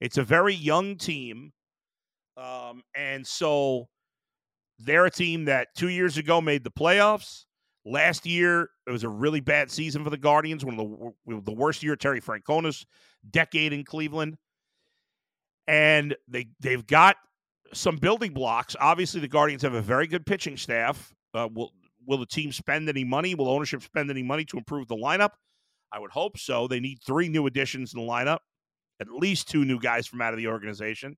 It's 0.01 0.17
a 0.17 0.23
very 0.23 0.55
young 0.55 0.97
team, 0.97 1.53
um, 2.37 2.83
and 2.95 3.27
so 3.27 3.89
they're 4.79 5.07
a 5.07 5.11
team 5.11 5.45
that 5.47 5.69
two 5.77 5.89
years 5.89 6.17
ago 6.17 6.41
made 6.41 6.65
the 6.65 6.71
playoffs. 6.71 7.45
Last 7.85 8.27
year, 8.27 8.71
it 8.87 8.91
was 8.91 9.05
a 9.05 9.09
really 9.09 9.41
bad 9.41 9.71
season 9.71 10.05
for 10.05 10.11
the 10.11 10.19
Guardians, 10.19 10.65
one 10.65 10.79
of 10.79 11.13
the 11.27 11.41
the 11.41 11.57
worst 11.57 11.83
year 11.83 11.97
Terry 11.97 12.21
Francona's 12.21 12.87
decade 13.31 13.73
in 13.73 13.85
Cleveland. 13.85 14.37
And 15.67 16.17
they 16.29 16.49
they've 16.61 16.87
got 16.87 17.17
some 17.73 17.97
building 17.97 18.33
blocks. 18.33 18.77
Obviously, 18.81 19.21
the 19.21 19.29
Guardians 19.29 19.63
have 19.63 19.75
a 19.75 19.83
very 19.83 20.07
good 20.07 20.27
pitching 20.27 20.57
staff. 20.57 21.13
Uh, 21.35 21.49
will 21.53 21.73
will 22.07 22.19
the 22.19 22.27
team 22.27 22.53
spend 22.53 22.89
any 22.89 23.05
money? 23.05 23.35
Will 23.35 23.49
ownership 23.49 23.83
spend 23.83 24.11
any 24.11 24.23
money 24.23 24.45
to 24.47 24.57
improve 24.57 24.89
the 24.89 24.97
lineup? 24.97 25.31
I 25.93 25.99
would 25.99 26.11
hope 26.11 26.39
so. 26.39 26.67
They 26.67 26.81
need 26.81 26.99
three 27.07 27.29
new 27.29 27.47
additions 27.47 27.95
in 27.95 28.01
the 28.01 28.07
lineup, 28.07 28.39
at 29.01 29.09
least 29.09 29.49
two 29.49 29.65
new 29.65 29.79
guys 29.79 30.07
from 30.07 30.21
out 30.21 30.33
of 30.33 30.39
the 30.39 30.49
organization 30.49 31.17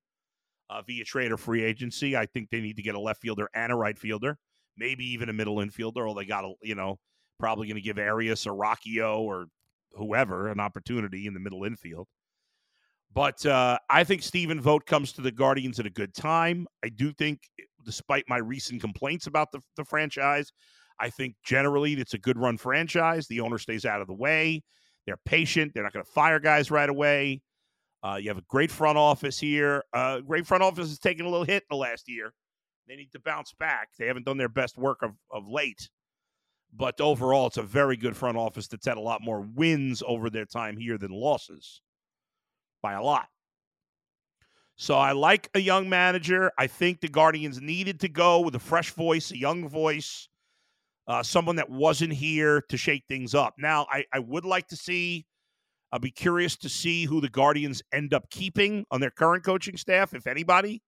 uh, 0.69 0.83
via 0.83 1.05
trade 1.05 1.33
or 1.33 1.37
free 1.37 1.63
agency. 1.63 2.17
I 2.17 2.27
think 2.27 2.51
they 2.51 2.61
need 2.61 2.77
to 2.77 2.83
get 2.83 2.95
a 2.95 3.01
left 3.01 3.21
fielder 3.21 3.49
and 3.55 3.73
a 3.73 3.77
right 3.77 3.99
fielder, 3.99 4.37
maybe 4.77 5.05
even 5.13 5.29
a 5.29 5.33
middle 5.33 5.57
infielder. 5.57 6.09
Or 6.09 6.15
they 6.15 6.25
got 6.25 6.45
a 6.45 6.53
you 6.63 6.75
know 6.75 6.99
probably 7.39 7.67
going 7.67 7.77
to 7.77 7.83
give 7.83 7.99
Arias 7.99 8.47
or 8.47 8.53
Rocchio 8.53 9.19
or 9.19 9.47
whoever 9.93 10.49
an 10.49 10.61
opportunity 10.61 11.27
in 11.27 11.35
the 11.35 11.41
middle 11.41 11.65
infield. 11.65 12.07
But 13.13 13.45
uh, 13.45 13.79
I 13.89 14.05
think 14.05 14.23
Stephen 14.23 14.61
Vogt 14.61 14.87
comes 14.87 15.13
to 15.13 15.21
the 15.21 15.33
Guardians 15.33 15.81
at 15.81 15.87
a 15.87 15.91
good 15.91 16.15
time. 16.15 16.67
I 16.85 16.91
do 16.91 17.13
think, 17.13 17.41
despite 17.85 18.25
my 18.29 18.39
recent 18.39 18.81
complaints 18.81 19.27
about 19.27 19.51
the, 19.51 19.61
the 19.77 19.85
franchise, 19.85 20.53
I 21.01 21.11
think 21.11 21.35
generally 21.45 21.95
it's 21.95 22.15
a 22.15 22.19
good 22.19 22.39
run 22.39 22.57
franchise. 22.57 23.27
The 23.27 23.41
owner 23.41 23.59
stays 23.59 23.85
out 23.85 24.01
of 24.01 24.07
the 24.07 24.15
way. 24.15 24.63
They're 25.07 25.17
patient. 25.25 25.73
They're 25.75 25.83
not 25.83 25.93
going 25.93 26.05
to 26.05 26.11
fire 26.11 26.39
guys 26.39 26.71
right 26.71 26.89
away. 26.89 27.43
Uh, 28.03 28.19
you 28.21 28.29
have 28.29 28.39
a 28.39 28.45
great 28.49 28.71
front 28.71 28.97
office 28.97 29.39
here. 29.39 29.83
Uh, 29.93 30.21
great 30.21 30.47
front 30.47 30.63
office 30.63 30.89
has 30.89 30.99
taken 30.99 31.27
a 31.27 31.29
little 31.29 31.45
hit 31.45 31.65
in 31.65 31.77
the 31.77 31.77
last 31.77 32.09
year. 32.09 32.33
They 32.87 32.97
need 32.97 33.13
to 33.13 33.21
bounce 33.21 33.53
back. 33.59 33.89
They 33.99 34.07
haven't 34.07 34.25
done 34.25 34.37
their 34.37 34.49
best 34.49 34.79
work 34.79 35.03
of, 35.03 35.13
of 35.31 35.49
late. 35.49 35.91
But 36.73 37.01
overall, 37.01 37.49
it's 37.49 37.57
a 37.57 37.63
very 37.63 37.97
good 37.97 38.17
front 38.17 38.37
office 38.37 38.69
that's 38.69 38.87
had 38.87 38.97
a 38.97 39.01
lot 39.01 39.21
more 39.23 39.41
wins 39.41 40.03
over 40.07 40.31
their 40.31 40.45
time 40.45 40.77
here 40.77 40.97
than 40.97 41.11
losses 41.11 41.81
by 42.83 42.95
a 42.95 43.03
lot. 43.03 43.27
So 44.77 44.95
I 44.95 45.13
like 45.13 45.51
a 45.55 45.61
young 45.61 45.91
manager. 45.91 46.51
I 46.57 46.67
think 46.67 47.01
the 47.01 47.09
Guardians 47.09 47.61
needed 47.61 48.01
to 48.01 48.09
go 48.09 48.41
with 48.41 48.55
a 48.55 48.59
fresh 48.59 48.93
voice, 48.93 49.31
a 49.31 49.37
young 49.37 49.69
voice, 49.69 50.29
uh, 51.07 51.23
someone 51.23 51.57
that 51.57 51.69
wasn't 51.69 52.15
here 52.15 52.63
to 52.71 52.77
shake 52.79 53.05
things 53.07 53.35
up. 53.35 53.55
Now, 53.59 53.87
I, 53.91 54.07
I 54.13 54.21
would 54.21 54.47
like 54.47 54.69
to 54.69 54.77
see, 54.77 55.27
I'll 55.93 55.99
be 55.99 56.11
curious 56.11 56.57
to 56.59 56.71
see 56.71 57.05
who 57.05 57.21
the 57.21 57.29
Guardians 57.29 57.83
end 57.93 58.15
up 58.15 58.31
keeping 58.31 58.87
on 58.91 59.01
their 59.01 59.11
current 59.11 59.45
coaching 59.45 59.77
staff, 59.77 60.15
if 60.15 60.27
anybody. 60.27 60.81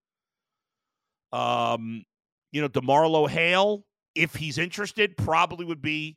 Um, 1.33 2.05
you 2.51 2.63
know, 2.63 2.69
DeMarlo 2.69 3.29
Hale, 3.29 3.85
if 4.15 4.35
he's 4.35 4.57
interested, 4.57 5.17
probably 5.17 5.67
would 5.67 5.83
be, 5.83 6.17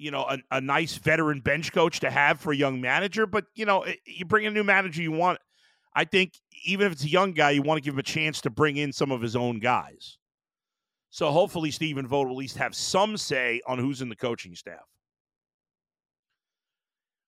you 0.00 0.10
know, 0.10 0.22
a, 0.22 0.38
a 0.50 0.60
nice 0.62 0.96
veteran 0.96 1.40
bench 1.40 1.72
coach 1.72 2.00
to 2.00 2.10
have 2.10 2.40
for 2.40 2.52
a 2.52 2.56
young 2.56 2.80
manager. 2.80 3.26
But, 3.26 3.44
you 3.54 3.66
know, 3.66 3.84
you 4.06 4.24
bring 4.24 4.46
a 4.46 4.50
new 4.50 4.64
manager, 4.64 5.02
you 5.02 5.12
want, 5.12 5.38
I 5.94 6.04
think, 6.04 6.32
even 6.64 6.86
if 6.86 6.92
it's 6.92 7.04
a 7.04 7.08
young 7.08 7.32
guy, 7.32 7.50
you 7.50 7.62
want 7.62 7.78
to 7.78 7.82
give 7.82 7.94
him 7.94 8.00
a 8.00 8.02
chance 8.02 8.40
to 8.42 8.50
bring 8.50 8.78
in 8.78 8.92
some 8.92 9.12
of 9.12 9.20
his 9.20 9.36
own 9.36 9.60
guys. 9.60 10.16
So 11.10 11.30
hopefully 11.30 11.70
Stephen 11.70 12.06
Vogt 12.06 12.28
will 12.28 12.34
at 12.34 12.38
least 12.38 12.56
have 12.56 12.74
some 12.74 13.16
say 13.16 13.60
on 13.66 13.78
who's 13.78 14.00
in 14.00 14.08
the 14.08 14.16
coaching 14.16 14.54
staff. 14.54 14.86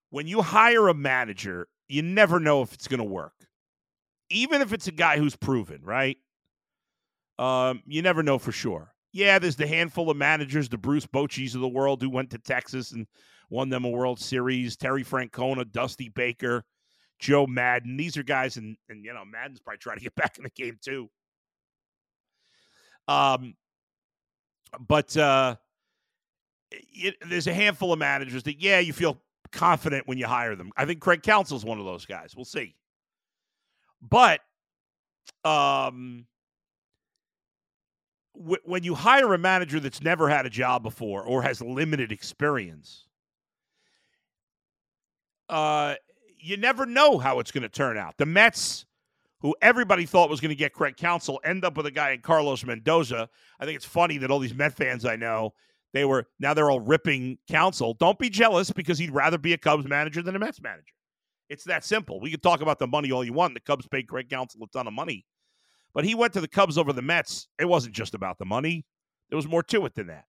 When 0.09 0.25
you 0.25 0.41
hire 0.41 0.87
a 0.87 0.93
manager, 0.93 1.67
you 1.87 2.01
never 2.01 2.39
know 2.39 2.61
if 2.63 2.73
it's 2.73 2.87
going 2.87 2.99
to 2.99 3.03
work. 3.03 3.33
Even 4.29 4.61
if 4.61 4.73
it's 4.73 4.87
a 4.87 4.91
guy 4.91 5.17
who's 5.17 5.35
proven, 5.35 5.81
right? 5.83 6.17
Um, 7.37 7.83
you 7.85 8.01
never 8.01 8.23
know 8.23 8.39
for 8.39 8.51
sure. 8.51 8.92
Yeah, 9.13 9.37
there's 9.37 9.55
the 9.55 9.67
handful 9.67 10.09
of 10.09 10.17
managers, 10.17 10.67
the 10.67 10.77
Bruce 10.77 11.05
Bocheys 11.05 11.53
of 11.53 11.61
the 11.61 11.67
world 11.67 12.01
who 12.01 12.09
went 12.09 12.31
to 12.31 12.39
Texas 12.39 12.91
and 12.91 13.05
won 13.49 13.69
them 13.69 13.85
a 13.85 13.89
World 13.89 14.19
Series, 14.19 14.75
Terry 14.75 15.03
Francona, 15.03 15.71
Dusty 15.71 16.09
Baker, 16.09 16.63
Joe 17.19 17.45
Maddon. 17.45 17.95
These 17.95 18.17
are 18.17 18.23
guys, 18.23 18.57
and, 18.57 18.75
and 18.89 19.05
you 19.05 19.13
know, 19.13 19.23
Maddon's 19.23 19.59
probably 19.59 19.77
trying 19.77 19.97
to 19.97 20.03
get 20.03 20.15
back 20.15 20.37
in 20.37 20.43
the 20.43 20.49
game 20.49 20.79
too. 20.83 21.09
Um, 23.07 23.53
but 24.79 25.15
uh, 25.15 25.57
it, 26.71 27.15
there's 27.27 27.47
a 27.47 27.53
handful 27.53 27.93
of 27.93 27.99
managers 27.99 28.41
that, 28.43 28.59
yeah, 28.59 28.79
you 28.79 28.93
feel 28.93 29.21
confident 29.51 30.07
when 30.07 30.17
you 30.17 30.25
hire 30.25 30.55
them. 30.55 30.71
I 30.75 30.85
think 30.85 31.01
Craig 31.01 31.21
Counsell's 31.21 31.63
one 31.63 31.79
of 31.79 31.85
those 31.85 32.07
guys. 32.07 32.33
We'll 32.35 32.45
see. 32.45 32.75
But 34.01 34.41
um, 35.45 36.25
when 38.35 38.83
you 38.83 38.95
hire 38.95 39.33
a 39.33 39.37
manager 39.37 39.79
that's 39.79 40.01
never 40.01 40.27
had 40.29 40.45
a 40.45 40.49
job 40.49 40.83
before 40.83 41.23
or 41.23 41.43
has 41.43 41.61
limited 41.61 42.11
experience, 42.11 43.05
uh, 45.49 45.95
you 46.39 46.57
never 46.57 46.85
know 46.85 47.19
how 47.19 47.39
it's 47.39 47.51
going 47.51 47.61
to 47.61 47.69
turn 47.69 47.97
out. 47.97 48.17
The 48.17 48.25
Mets 48.25 48.85
who 49.43 49.53
everybody 49.61 50.05
thought 50.05 50.29
was 50.29 50.39
going 50.39 50.49
to 50.49 50.55
get 50.55 50.73
Craig 50.73 50.95
Counsell, 50.95 51.39
end 51.43 51.65
up 51.65 51.75
with 51.75 51.85
a 51.85 51.91
guy 51.91 52.11
in 52.11 52.21
Carlos 52.21 52.63
Mendoza. 52.63 53.29
I 53.59 53.65
think 53.65 53.75
it's 53.75 53.85
funny 53.85 54.17
that 54.19 54.31
all 54.31 54.39
these 54.39 54.53
Met 54.53 54.73
fans 54.73 55.03
I 55.03 55.17
know, 55.17 55.53
they 55.91 56.05
were 56.05 56.25
now 56.39 56.53
they're 56.53 56.71
all 56.71 56.79
ripping 56.79 57.37
Counsell. 57.49 57.93
Don't 57.95 58.17
be 58.17 58.29
jealous 58.29 58.71
because 58.71 58.97
he'd 58.97 59.11
rather 59.11 59.37
be 59.37 59.51
a 59.51 59.57
Cubs 59.57 59.85
manager 59.85 60.21
than 60.21 60.37
a 60.37 60.39
Mets 60.39 60.61
manager. 60.61 60.93
It's 61.49 61.65
that 61.65 61.83
simple. 61.83 62.21
We 62.21 62.31
could 62.31 62.41
talk 62.41 62.61
about 62.61 62.79
the 62.79 62.87
money 62.87 63.11
all 63.11 63.23
you 63.23 63.33
want. 63.33 63.53
The 63.53 63.59
Cubs 63.59 63.85
paid 63.85 64.07
Craig 64.07 64.29
Counsell 64.29 64.63
a 64.63 64.67
ton 64.67 64.87
of 64.87 64.93
money. 64.93 65.25
But 65.93 66.05
he 66.05 66.15
went 66.15 66.33
to 66.33 66.41
the 66.41 66.47
Cubs 66.47 66.77
over 66.77 66.91
the 66.91 67.01
Mets. 67.01 67.47
It 67.59 67.65
wasn't 67.65 67.95
just 67.95 68.13
about 68.13 68.39
the 68.39 68.45
money. 68.45 68.85
There 69.29 69.37
was 69.37 69.47
more 69.47 69.63
to 69.63 69.85
it 69.85 69.95
than 69.95 70.07
that. 70.07 70.25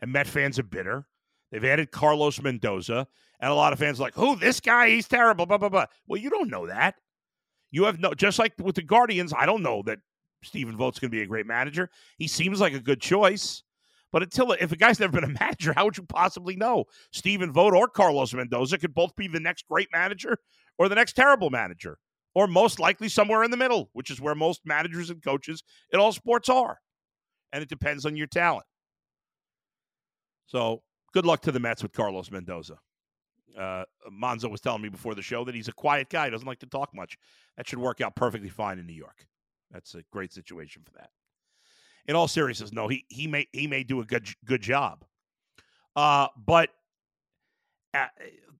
And 0.00 0.12
Met 0.12 0.26
fans 0.26 0.58
are 0.58 0.64
bitter. 0.64 1.06
They've 1.50 1.64
added 1.64 1.90
Carlos 1.90 2.40
Mendoza, 2.40 3.06
and 3.40 3.50
a 3.50 3.54
lot 3.54 3.72
of 3.72 3.78
fans 3.78 3.98
are 3.98 4.04
like, 4.04 4.14
"Who 4.14 4.36
this 4.36 4.60
guy? 4.60 4.90
He's 4.90 5.08
terrible." 5.08 5.46
Blah 5.46 5.58
blah 5.58 5.68
blah. 5.68 5.86
Well, 6.06 6.20
you 6.20 6.30
don't 6.30 6.48
know 6.48 6.66
that. 6.68 6.94
You 7.70 7.84
have 7.84 7.98
no, 7.98 8.14
just 8.14 8.38
like 8.38 8.54
with 8.58 8.76
the 8.76 8.82
Guardians, 8.82 9.32
I 9.36 9.46
don't 9.46 9.62
know 9.62 9.82
that 9.86 9.98
Stephen 10.42 10.76
Vogt's 10.76 10.98
going 10.98 11.10
to 11.10 11.16
be 11.16 11.22
a 11.22 11.26
great 11.26 11.46
manager. 11.46 11.90
He 12.18 12.28
seems 12.28 12.60
like 12.60 12.72
a 12.72 12.80
good 12.80 13.00
choice. 13.00 13.62
But 14.12 14.22
until 14.24 14.52
if 14.52 14.72
a 14.72 14.76
guy's 14.76 14.98
never 14.98 15.20
been 15.20 15.30
a 15.30 15.38
manager, 15.40 15.72
how 15.74 15.84
would 15.84 15.96
you 15.96 16.04
possibly 16.04 16.56
know? 16.56 16.84
Stephen 17.12 17.52
Vogt 17.52 17.74
or 17.74 17.88
Carlos 17.88 18.34
Mendoza 18.34 18.78
could 18.78 18.94
both 18.94 19.14
be 19.16 19.28
the 19.28 19.40
next 19.40 19.66
great 19.68 19.88
manager 19.92 20.38
or 20.78 20.88
the 20.88 20.94
next 20.94 21.12
terrible 21.12 21.50
manager, 21.50 21.98
or 22.34 22.46
most 22.46 22.78
likely 22.78 23.08
somewhere 23.08 23.42
in 23.42 23.50
the 23.50 23.56
middle, 23.56 23.90
which 23.92 24.10
is 24.10 24.20
where 24.20 24.34
most 24.34 24.60
managers 24.64 25.10
and 25.10 25.22
coaches 25.22 25.62
in 25.92 26.00
all 26.00 26.12
sports 26.12 26.48
are. 26.48 26.78
And 27.52 27.62
it 27.62 27.68
depends 27.68 28.06
on 28.06 28.16
your 28.16 28.28
talent. 28.28 28.66
So 30.46 30.82
good 31.12 31.26
luck 31.26 31.42
to 31.42 31.52
the 31.52 31.60
Mets 31.60 31.82
with 31.82 31.92
Carlos 31.92 32.30
Mendoza. 32.30 32.78
Uh, 33.58 33.84
Monzo 34.10 34.50
was 34.50 34.60
telling 34.60 34.82
me 34.82 34.88
before 34.88 35.14
the 35.14 35.22
show 35.22 35.44
that 35.44 35.54
he's 35.54 35.68
a 35.68 35.72
quiet 35.72 36.08
guy, 36.08 36.30
doesn't 36.30 36.46
like 36.46 36.60
to 36.60 36.66
talk 36.66 36.94
much. 36.94 37.18
That 37.56 37.68
should 37.68 37.80
work 37.80 38.00
out 38.00 38.14
perfectly 38.14 38.48
fine 38.48 38.78
in 38.78 38.86
New 38.86 38.94
York. 38.94 39.26
That's 39.72 39.94
a 39.94 40.02
great 40.12 40.32
situation 40.32 40.82
for 40.84 40.92
that. 40.92 41.10
In 42.06 42.16
all 42.16 42.28
seriousness, 42.28 42.72
no, 42.72 42.88
he 42.88 43.04
he 43.08 43.26
may 43.26 43.46
he 43.52 43.66
may 43.66 43.84
do 43.84 44.00
a 44.00 44.04
good 44.04 44.28
good 44.44 44.62
job. 44.62 45.04
Uh, 45.94 46.28
but 46.36 46.70
uh, 47.94 48.06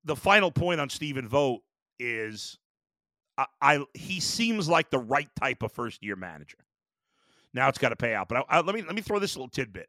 the 0.04 0.16
final 0.16 0.50
point 0.50 0.80
on 0.80 0.88
Stephen 0.88 1.28
Vogt 1.28 1.62
is, 1.98 2.58
I, 3.40 3.46
I, 3.62 3.84
he 3.94 4.20
seems 4.20 4.68
like 4.68 4.90
the 4.90 4.98
right 4.98 5.28
type 5.38 5.62
of 5.62 5.72
first 5.72 6.02
year 6.02 6.16
manager. 6.16 6.58
Now 7.54 7.68
it's 7.68 7.78
got 7.78 7.88
to 7.88 7.96
pay 7.96 8.14
out, 8.14 8.28
but 8.28 8.44
I, 8.48 8.60
let 8.60 8.74
me 8.74 8.82
let 8.82 8.94
me 8.94 9.02
throw 9.02 9.18
this 9.18 9.34
little 9.34 9.48
tidbit. 9.48 9.88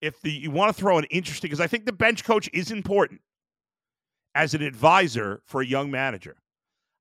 If 0.00 0.20
the, 0.20 0.30
you 0.30 0.50
want 0.50 0.74
to 0.74 0.80
throw 0.80 0.98
an 0.98 1.04
interesting, 1.10 1.48
because 1.48 1.60
I 1.60 1.66
think 1.66 1.84
the 1.84 1.92
bench 1.92 2.24
coach 2.24 2.48
is 2.52 2.70
important 2.70 3.20
as 4.34 4.54
an 4.54 4.62
advisor 4.62 5.42
for 5.46 5.60
a 5.60 5.66
young 5.66 5.90
manager. 5.90 6.36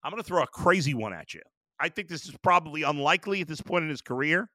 I'm 0.04 0.12
going 0.12 0.22
to 0.22 0.28
throw 0.28 0.42
a 0.42 0.48
crazy 0.48 0.94
one 0.94 1.14
at 1.14 1.34
you. 1.34 1.42
I 1.80 1.90
think 1.90 2.08
this 2.08 2.26
is 2.26 2.36
probably 2.42 2.84
unlikely 2.84 3.42
at 3.42 3.48
this 3.48 3.62
point 3.62 3.84
in 3.84 3.90
his 3.90 4.02
career. 4.02 4.50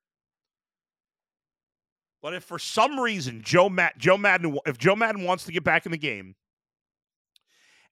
But 2.23 2.35
if 2.35 2.45
for 2.45 2.59
some 2.59 2.99
reason 2.99 3.43
Joe 3.43 3.69
Matt 3.69 3.99
Joe 3.99 4.17
Maddon 4.17 4.59
if 4.67 4.79
Joe 4.79 4.97
Maddon 4.97 5.25
wants 5.25 5.45
to 5.45 5.53
get 5.53 5.65
back 5.65 5.85
in 5.85 5.93
the 5.93 5.99
game 5.99 6.35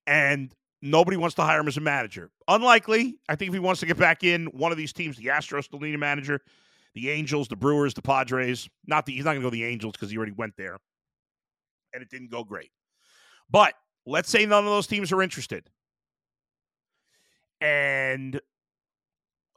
and 0.07 0.53
nobody 0.83 1.17
wants 1.17 1.35
to 1.35 1.41
hire 1.41 1.59
him 1.59 1.67
as 1.67 1.77
a 1.77 1.81
manager, 1.81 2.29
unlikely. 2.47 3.15
I 3.27 3.35
think 3.35 3.49
if 3.49 3.53
he 3.53 3.59
wants 3.59 3.79
to 3.79 3.87
get 3.87 3.97
back 3.97 4.23
in 4.23 4.45
one 4.47 4.71
of 4.71 4.77
these 4.77 4.93
teams, 4.93 5.17
the 5.17 5.27
Astros 5.27 5.63
still 5.63 5.79
need 5.79 5.95
a 5.95 5.97
manager, 5.97 6.41
the 6.93 7.09
Angels, 7.09 7.47
the 7.47 7.55
Brewers, 7.55 7.93
the 7.93 8.01
Padres. 8.01 8.69
Not 8.85 9.05
the 9.05 9.13
he's 9.13 9.25
not 9.25 9.31
going 9.31 9.41
to 9.41 9.47
go 9.47 9.49
the 9.49 9.65
Angels 9.65 9.93
because 9.93 10.11
he 10.11 10.17
already 10.17 10.33
went 10.33 10.55
there, 10.57 10.77
and 11.93 12.03
it 12.03 12.09
didn't 12.09 12.29
go 12.29 12.43
great. 12.43 12.69
But 13.49 13.73
Let's 14.05 14.29
say 14.29 14.45
none 14.45 14.65
of 14.65 14.69
those 14.69 14.87
teams 14.87 15.11
are 15.11 15.21
interested. 15.21 15.69
And 17.61 18.39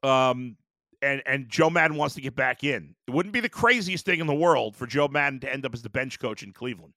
um 0.02 0.56
and 1.02 1.22
and 1.26 1.48
Joe 1.48 1.70
Maddon 1.70 1.96
wants 1.96 2.14
to 2.14 2.20
get 2.20 2.36
back 2.36 2.62
in. 2.62 2.94
It 3.08 3.10
wouldn't 3.10 3.32
be 3.32 3.40
the 3.40 3.48
craziest 3.48 4.04
thing 4.04 4.20
in 4.20 4.26
the 4.26 4.34
world 4.34 4.76
for 4.76 4.86
Joe 4.86 5.08
Maddon 5.08 5.40
to 5.40 5.52
end 5.52 5.66
up 5.66 5.74
as 5.74 5.82
the 5.82 5.90
bench 5.90 6.20
coach 6.20 6.42
in 6.42 6.52
Cleveland. 6.52 6.94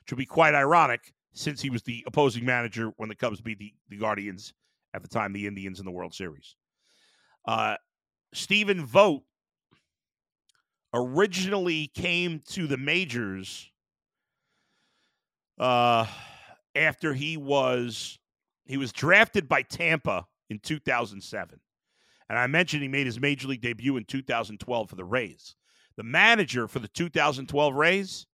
Which 0.00 0.12
would 0.12 0.18
be 0.18 0.26
quite 0.26 0.54
ironic 0.54 1.12
since 1.32 1.60
he 1.60 1.70
was 1.70 1.82
the 1.82 2.04
opposing 2.06 2.44
manager 2.44 2.92
when 2.96 3.08
the 3.08 3.14
Cubs 3.14 3.40
beat 3.40 3.58
the, 3.58 3.72
the 3.88 3.96
Guardians 3.96 4.52
at 4.94 5.02
the 5.02 5.08
time, 5.08 5.32
the 5.32 5.46
Indians 5.46 5.78
in 5.78 5.84
the 5.84 5.90
World 5.90 6.14
Series. 6.14 6.56
Uh, 7.46 7.76
Stephen 8.32 8.84
Vogt 8.84 9.24
originally 10.92 11.88
came 11.94 12.40
to 12.48 12.66
the 12.66 12.76
majors 12.76 13.70
uh, 15.58 16.06
after 16.74 17.14
he 17.14 17.36
was 17.36 18.18
he 18.64 18.76
was 18.76 18.92
drafted 18.92 19.48
by 19.48 19.62
Tampa 19.62 20.26
in 20.50 20.58
2007. 20.58 21.60
And 22.28 22.38
I 22.38 22.46
mentioned 22.46 22.82
he 22.82 22.88
made 22.88 23.06
his 23.06 23.18
major 23.18 23.48
league 23.48 23.62
debut 23.62 23.96
in 23.96 24.04
2012 24.04 24.90
for 24.90 24.96
the 24.96 25.04
Rays. 25.04 25.56
The 25.96 26.02
manager 26.02 26.68
for 26.68 26.78
the 26.78 26.88
2012 26.88 27.74
Rays, 27.74 28.26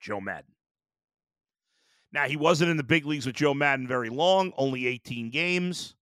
Joe 0.00 0.20
Maddon. 0.20 0.52
Now, 2.12 2.24
he 2.24 2.36
wasn't 2.36 2.70
in 2.70 2.76
the 2.76 2.82
big 2.82 3.06
leagues 3.06 3.26
with 3.26 3.36
Joe 3.36 3.54
Maddon 3.54 3.86
very 3.86 4.08
long, 4.08 4.52
only 4.56 4.86
18 4.86 5.30
games. 5.30 5.94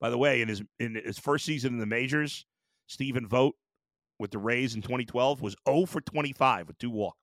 By 0.00 0.10
the 0.10 0.18
way, 0.18 0.40
in 0.40 0.48
his 0.48 0.62
in 0.80 0.94
his 0.96 1.18
first 1.18 1.44
season 1.44 1.74
in 1.74 1.78
the 1.78 1.86
majors, 1.86 2.44
Stephen 2.88 3.26
Vogt 3.28 3.56
with 4.18 4.30
the 4.30 4.38
Rays 4.38 4.74
in 4.74 4.82
2012 4.82 5.40
was 5.40 5.54
0 5.68 5.86
for 5.86 6.00
25 6.00 6.66
with 6.66 6.78
two 6.78 6.90
walks. 6.90 7.18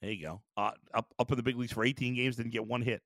There 0.00 0.12
you 0.12 0.24
go. 0.24 0.42
Uh, 0.56 0.70
up 0.94 1.12
up 1.18 1.32
in 1.32 1.36
the 1.36 1.42
big 1.42 1.56
leagues 1.56 1.72
for 1.72 1.84
18 1.84 2.14
games, 2.14 2.36
didn't 2.36 2.52
get 2.52 2.66
one 2.66 2.82
hit. 2.82 3.02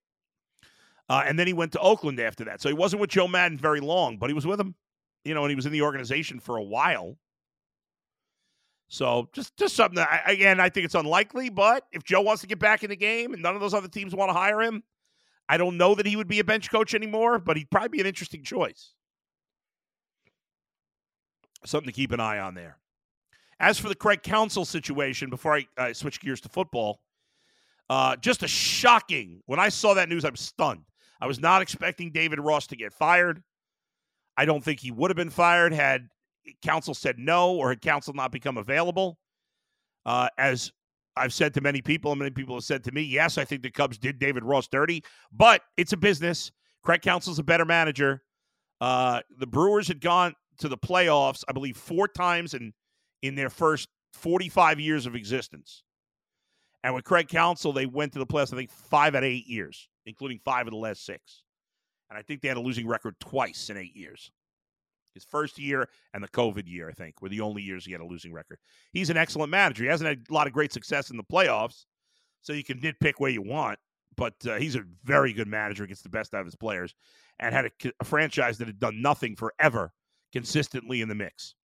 Uh, 1.09 1.23
and 1.27 1.39
then 1.39 1.47
he 1.47 1.53
went 1.53 1.73
to 1.73 1.81
Oakland 1.81 2.21
after 2.21 2.45
that. 2.45 2.61
So 2.61 2.69
he 2.69 2.75
wasn't 2.75 3.01
with 3.01 3.11
Joe 3.11 3.29
Maddon 3.29 3.59
very 3.59 3.81
long, 3.81 4.19
but 4.19 4.31
he 4.31 4.35
was 4.35 4.47
with 4.47 4.61
him, 4.61 4.75
you 5.25 5.35
know, 5.35 5.43
and 5.43 5.51
he 5.51 5.57
was 5.57 5.67
in 5.67 5.73
the 5.73 5.83
organization 5.83 6.41
for 6.41 6.57
a 6.57 6.63
while. 6.63 7.17
So 8.93 9.31
just 9.33 9.57
just 9.57 9.75
something 9.75 9.97
that 9.97 10.23
I, 10.27 10.33
again 10.33 10.61
I 10.61 10.69
think 10.69 10.85
it's 10.85 10.95
unlikely, 10.95 11.49
but 11.49 11.87
if 11.93 12.05
Joe 12.05 12.21
wants 12.21 12.43
to 12.43 12.47
get 12.47 12.59
back 12.59 12.85
in 12.85 12.91
the 12.91 12.97
game 12.97 13.33
and 13.33 13.43
none 13.43 13.55
of 13.55 13.63
those 13.63 13.73
other 13.73 13.89
teams 13.89 14.15
want 14.15 14.29
to 14.29 14.35
hire 14.35 14.61
him, 14.61 14.83
I 15.49 15.57
don't 15.57 15.79
know 15.79 15.95
that 15.95 16.05
he 16.05 16.15
would 16.15 16.29
be 16.29 16.41
a 16.41 16.45
bench 16.45 16.71
coach 16.71 16.95
anymore, 16.95 17.39
but 17.39 17.57
he'd 17.57 17.71
probably 17.71 17.89
be 17.89 18.01
an 18.01 18.07
interesting 18.07 18.43
choice. 18.43 18.93
Something 21.65 21.87
to 21.87 21.93
keep 21.93 22.13
an 22.13 22.21
eye 22.21 22.39
on 22.39 22.53
there. 22.55 22.77
As 23.59 23.79
for 23.79 23.89
the 23.89 23.95
Craig 23.95 24.23
Counsell 24.23 24.67
situation, 24.67 25.31
before 25.31 25.61
I 25.79 25.93
switch 25.93 26.21
gears 26.21 26.43
to 26.43 26.51
football, 26.51 27.01
uh, 27.89 28.17
just 28.17 28.43
a 28.43 28.49
shocking. 28.49 29.41
When 29.47 29.59
I 29.59 29.71
saw 29.71 29.95
that 29.95 30.11
news, 30.11 30.27
I'm 30.27 30.37
stunned. 30.37 30.85
I 31.19 31.27
was 31.27 31.41
not 31.41 31.63
expecting 31.63 32.11
David 32.11 32.41
Ross 32.41 32.67
to 32.67 32.77
get 32.77 32.93
fired. 32.93 33.43
I 34.37 34.45
don't 34.45 34.63
think 34.63 34.81
he 34.81 34.91
would 34.91 35.11
have 35.11 35.17
been 35.17 35.31
fired 35.31 35.73
had 35.73 36.09
Counsell 36.63 36.95
said 36.95 37.19
no 37.19 37.55
or 37.55 37.71
had 37.71 37.81
Counsell 37.81 38.15
not 38.15 38.33
become 38.33 38.59
available. 38.59 39.19
Uh, 40.05 40.29
as 40.39 40.73
I've 41.17 41.33
said 41.33 41.55
to 41.55 41.61
many 41.61 41.83
people, 41.83 42.13
and 42.13 42.19
many 42.19 42.31
people 42.31 42.57
have 42.57 42.65
said 42.65 42.83
to 42.85 42.93
me, 42.93 43.03
yes, 43.03 43.39
I 43.39 43.45
think 43.45 43.63
the 43.63 43.71
Cubs 43.71 43.99
did 43.99 44.19
David 44.19 44.45
Ross 44.45 44.67
dirty, 44.69 45.05
but 45.31 45.63
it's 45.77 45.93
a 45.93 45.97
business. 45.97 46.51
Craig 46.83 47.03
Counsell's 47.03 47.39
a 47.39 47.45
better 47.45 47.65
manager. 47.65 48.23
Uh, 48.81 49.21
the 49.39 49.47
Brewers 49.47 49.87
had 49.87 50.01
gone 50.01 50.35
to 50.59 50.69
the 50.69 50.79
playoffs, 50.79 51.45
I 51.49 51.53
believe, 51.53 51.77
four 51.77 52.09
times 52.09 52.55
in 52.55 52.73
in 53.23 53.37
their 53.37 53.51
first 53.51 53.89
45 54.15 54.81
years 54.81 55.07
of 55.07 55.15
existence. 55.15 55.85
And 56.83 56.95
with 56.95 57.05
Craig 57.05 57.29
Counsell, 57.29 57.73
they 57.73 57.87
went 57.87 58.13
to 58.15 58.19
the 58.19 58.27
playoffs, 58.27 58.53
I 58.53 58.57
think, 58.57 58.71
five 58.71 59.15
out 59.15 59.23
of 59.23 59.29
eight 59.29 59.47
years, 59.47 59.89
including 60.07 60.41
five 60.45 60.67
of 60.67 60.73
the 60.73 60.79
last 60.79 61.05
six. 61.07 61.45
And 62.11 62.19
I 62.19 62.23
think 62.23 62.43
they 62.43 62.49
had 62.49 62.57
a 62.57 62.61
losing 62.61 62.89
record 62.89 63.15
twice 63.21 63.71
in 63.71 63.77
eight 63.77 63.97
years. 63.97 64.33
His 65.15 65.25
first 65.25 65.59
year 65.59 65.89
and 66.15 66.23
the 66.23 66.29
COVID 66.29 66.67
year, 66.67 66.89
I 66.89 66.93
think, 66.93 67.21
were 67.21 67.29
the 67.29 67.41
only 67.41 67.63
years 67.63 67.85
he 67.85 67.93
had 67.93 68.01
a 68.01 68.07
losing 68.07 68.33
record. 68.33 68.59
He's 68.93 69.11
an 69.11 69.17
excellent 69.17 69.51
manager. 69.51 69.85
He 69.85 69.91
hasn't 69.91 70.09
had 70.09 70.25
a 70.29 70.33
lot 70.33 70.47
of 70.47 70.53
great 70.53 70.73
success 70.73 71.11
in 71.11 71.17
the 71.17 71.25
playoffs, 71.25 71.85
so 72.41 72.53
you 72.53 72.65
can 72.65 72.81
nitpick 72.81 73.15
where 73.19 73.31
you 73.31 73.43
want, 73.43 73.79
but 74.17 74.35
uh, 74.49 74.57
he's 74.57 74.77
a 74.77 74.85
very 75.05 75.33
good 75.33 75.49
manager 75.49 75.87
gets 75.87 76.03
the 76.03 76.09
best 76.09 76.35
out 76.35 76.41
of 76.41 76.47
his 76.47 76.57
players 76.57 76.95
and 77.39 77.55
had 77.55 77.67
a, 77.67 77.71
a 78.01 78.05
franchise 78.05 78.59
that 78.59 78.67
had 78.67 78.81
done 78.81 79.01
nothing 79.03 79.37
forever 79.37 79.93
consistently 80.33 81.01
in 81.01 81.09
the 81.09 81.15
mix. 81.15 81.55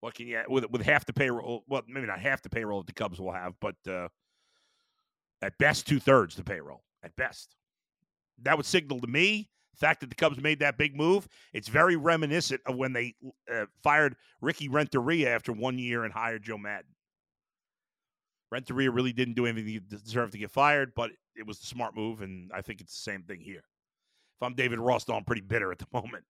What 0.00 0.14
can 0.14 0.26
you 0.26 0.42
with 0.48 0.68
with 0.70 0.82
half 0.82 1.06
the 1.06 1.12
payroll? 1.12 1.62
Well, 1.68 1.82
maybe 1.86 2.08
not 2.08 2.18
half 2.18 2.42
the 2.42 2.50
payroll 2.50 2.80
that 2.80 2.88
the 2.88 2.92
Cubs 2.92 3.20
will 3.20 3.32
have, 3.32 3.54
but 3.60 3.76
uh, 3.88 4.08
at 5.42 5.56
best 5.58 5.86
two 5.86 6.00
thirds 6.00 6.34
the 6.34 6.42
payroll. 6.42 6.82
At 7.04 7.14
best, 7.16 7.54
that 8.42 8.56
would 8.56 8.66
signal 8.66 9.00
to 9.00 9.06
me 9.06 9.48
fact 9.76 10.00
that 10.00 10.10
the 10.10 10.16
Cubs 10.16 10.40
made 10.40 10.60
that 10.60 10.78
big 10.78 10.96
move. 10.96 11.28
It's 11.52 11.68
very 11.68 11.96
reminiscent 11.96 12.60
of 12.66 12.76
when 12.76 12.92
they 12.92 13.14
uh, 13.52 13.66
fired 13.82 14.16
Ricky 14.40 14.68
Renteria 14.68 15.34
after 15.34 15.52
one 15.52 15.78
year 15.78 16.04
and 16.04 16.12
hired 16.12 16.42
Joe 16.42 16.58
Maddon. 16.58 16.94
Renteria 18.50 18.90
really 18.90 19.12
didn't 19.12 19.34
do 19.34 19.46
anything 19.46 19.80
to 19.90 19.96
deserve 19.96 20.30
to 20.32 20.38
get 20.38 20.50
fired, 20.50 20.92
but 20.94 21.10
it 21.34 21.46
was 21.46 21.58
the 21.58 21.66
smart 21.66 21.96
move, 21.96 22.20
and 22.20 22.50
I 22.54 22.60
think 22.60 22.80
it's 22.80 22.92
the 22.92 23.10
same 23.10 23.22
thing 23.22 23.40
here. 23.40 23.64
If 24.36 24.42
I'm 24.42 24.54
David 24.54 24.78
Ross, 24.78 25.04
though, 25.04 25.16
I'm 25.16 25.24
pretty 25.24 25.40
bitter 25.40 25.72
at 25.72 25.78
the 25.78 25.86
moment. 25.92 26.24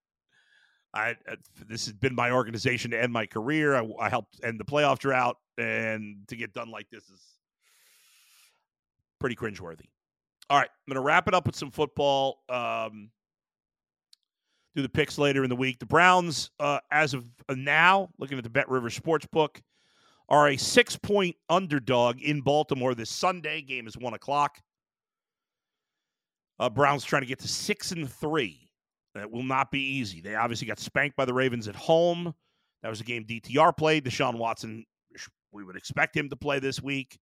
I, 0.95 1.17
uh, 1.29 1.37
this 1.67 1.87
has 1.87 1.95
been 1.95 2.15
my 2.15 2.31
organization 2.31 2.91
to 2.91 3.03
end 3.03 3.13
my 3.13 3.27
career. 3.27 3.75
I, 3.75 3.89
I, 3.99 4.09
helped 4.11 4.41
end 4.45 4.61
the 4.61 4.65
playoff 4.65 4.99
drought, 4.99 5.37
and 5.59 6.19
to 6.29 6.37
get 6.37 6.53
done 6.53 6.71
like 6.71 6.89
this 6.91 7.09
is 7.09 7.21
pretty 9.19 9.35
cringeworthy. 9.35 9.89
All 10.51 10.59
right, 10.59 10.69
I'm 10.69 10.93
going 10.93 11.03
to 11.03 11.07
wrap 11.07 11.29
it 11.29 11.35
up 11.35 11.47
with 11.47 11.57
some 11.57 11.71
football. 11.71 12.43
Um, 12.49 13.11
do 14.75 14.83
the 14.83 14.89
picks 14.89 15.19
later 15.19 15.45
in 15.45 15.51
the 15.51 15.57
week. 15.57 15.79
The 15.79 15.87
Browns, 15.87 16.51
uh, 16.59 16.79
as 16.91 17.15
of 17.15 17.25
now, 17.51 18.09
looking 18.19 18.39
at 18.39 18.45
the 18.45 18.51
Bet 18.51 18.69
River 18.69 18.89
Sportsbook, 18.89 19.61
are 20.29 20.49
a 20.49 20.57
six 20.57 20.97
point 20.97 21.37
underdog 21.49 22.21
in 22.21 22.41
Baltimore 22.41 22.95
this 22.95 23.11
Sunday. 23.11 23.61
Game 23.63 23.87
is 23.87 23.97
one 23.97 24.15
o'clock. 24.15 24.59
Uh, 26.59 26.71
Browns 26.71 27.05
trying 27.05 27.23
to 27.23 27.29
get 27.29 27.39
to 27.41 27.49
six 27.49 27.93
and 27.93 28.11
three. 28.11 28.71
That 29.15 29.31
will 29.31 29.43
not 29.43 29.71
be 29.71 29.81
easy. 29.81 30.21
They 30.21 30.37
obviously 30.37 30.67
got 30.67 30.79
spanked 30.79 31.17
by 31.17 31.27
the 31.27 31.35
Ravens 31.35 31.69
at 31.69 31.77
home. 31.77 32.33
That 32.83 32.89
was 32.89 33.01
a 33.01 33.05
game 33.05 33.25
DTR 33.25 33.77
played. 33.77 34.05
Deshaun 34.05 34.39
Watson, 34.39 34.87
we 35.53 35.65
would 35.65 35.77
expect 35.77 36.17
him 36.17 36.31
to 36.31 36.37
play 36.37 36.61
this 36.61 36.83
week. 36.83 37.19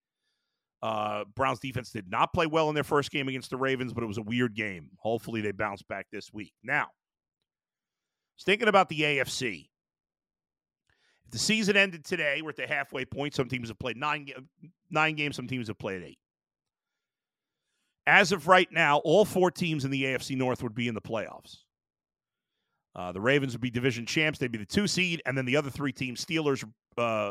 Uh, 0.83 1.25
Browns 1.35 1.59
defense 1.59 1.91
did 1.91 2.09
not 2.11 2.33
play 2.33 2.47
well 2.47 2.69
in 2.69 2.75
their 2.75 2.85
first 2.85 3.11
game 3.11 3.29
against 3.29 3.51
the 3.51 3.57
Ravens, 3.57 3.93
but 3.93 4.05
it 4.05 4.07
was 4.07 4.19
a 4.19 4.23
weird 4.23 4.55
game. 4.55 4.89
Hopefully, 4.99 5.41
they 5.41 5.53
bounce 5.53 5.83
back 5.83 6.07
this 6.13 6.33
week. 6.33 6.53
Now, 6.63 6.87
thinking 8.45 8.69
about 8.69 8.89
the 8.89 9.01
AFC. 9.01 9.69
If 11.25 11.31
the 11.31 11.39
season 11.39 11.77
ended 11.77 12.05
today, 12.05 12.41
we're 12.43 12.51
at 12.51 12.57
the 12.57 12.67
halfway 12.67 13.05
point. 13.05 13.35
Some 13.35 13.49
teams 13.49 13.69
have 13.69 13.79
played 13.79 13.97
nine, 13.97 14.29
nine 14.91 15.15
games, 15.15 15.37
some 15.37 15.47
teams 15.47 15.69
have 15.69 15.79
played 15.79 16.03
eight. 16.03 16.19
As 18.07 18.33
of 18.33 18.49
right 18.49 18.69
now, 18.73 18.99
all 18.99 19.25
four 19.25 19.51
teams 19.51 19.85
in 19.85 19.91
the 19.91 20.03
AFC 20.05 20.37
North 20.37 20.63
would 20.63 20.75
be 20.75 20.89
in 20.89 20.95
the 20.95 21.01
playoffs. 21.01 21.59
Uh, 22.97 23.13
the 23.13 23.21
Ravens 23.21 23.53
would 23.53 23.61
be 23.61 23.71
division 23.71 24.05
champs. 24.05 24.39
They'd 24.39 24.51
be 24.51 24.59
the 24.59 24.67
two 24.67 24.89
seed. 24.89 25.23
And 25.25 25.39
then 25.39 25.45
the 25.45 25.57
other 25.57 25.71
three 25.71 25.93
teams, 25.93 26.25
Steelers, 26.25 26.65
uh, 26.99 27.31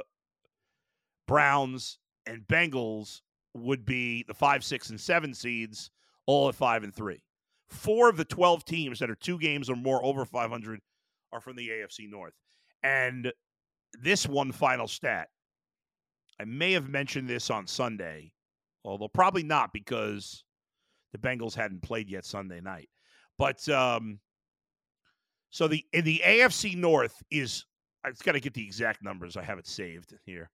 Browns, 1.28 1.98
and 2.26 2.48
Bengals, 2.48 3.22
would 3.54 3.86
be 3.86 4.24
the 4.28 4.34
five, 4.34 4.64
six, 4.64 4.90
and 4.90 5.00
seven 5.00 5.34
seeds, 5.34 5.92
all 6.26 6.48
at 6.48 6.56
five 6.56 6.84
and 6.84 6.96
three. 6.96 7.24
Four 7.68 8.10
of 8.10 8.18
the 8.18 8.26
12 8.26 8.64
teams 8.64 9.00
that 9.00 9.10
are 9.10 9.16
two 9.16 9.38
games 9.38 9.70
or 9.70 9.76
more 9.76 10.04
over 10.04 10.24
500 10.26 10.80
are 11.32 11.42
from 11.42 11.56
the 11.56 11.70
AFC 11.70 12.10
North. 12.10 12.34
And 12.84 13.32
this 14.02 14.28
one 14.28 14.52
final 14.52 14.88
stat, 14.88 15.30
I 16.40 16.46
may 16.46 16.74
have 16.74 16.90
mentioned 16.90 17.28
this 17.28 17.50
on 17.50 17.68
Sunday, 17.68 18.32
although 18.86 19.08
probably 19.08 19.44
not 19.44 19.74
because 19.74 20.44
the 21.12 21.18
Bengals 21.18 21.56
hadn't 21.56 21.82
played 21.82 22.10
yet 22.10 22.26
Sunday 22.26 22.62
night. 22.62 22.90
But 23.38 23.68
um, 23.70 24.20
so 25.50 25.68
the 25.68 25.84
in 25.94 26.04
the 26.04 26.22
AFC 26.26 26.76
North 26.76 27.22
is 27.32 27.66
I've 28.04 28.20
got 28.20 28.34
to 28.34 28.40
get 28.40 28.54
the 28.54 28.66
exact 28.66 29.04
numbers. 29.04 29.36
I 29.36 29.44
have 29.44 29.60
it 29.60 29.68
saved 29.68 30.14
here. 30.26 30.50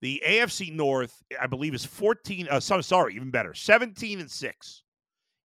The 0.00 0.22
AFC 0.26 0.72
North, 0.72 1.22
I 1.40 1.46
believe, 1.46 1.74
is 1.74 1.84
14. 1.84 2.46
Uh, 2.48 2.60
so, 2.60 2.80
sorry, 2.80 3.14
even 3.16 3.30
better, 3.30 3.52
17 3.52 4.20
and 4.20 4.30
six 4.30 4.84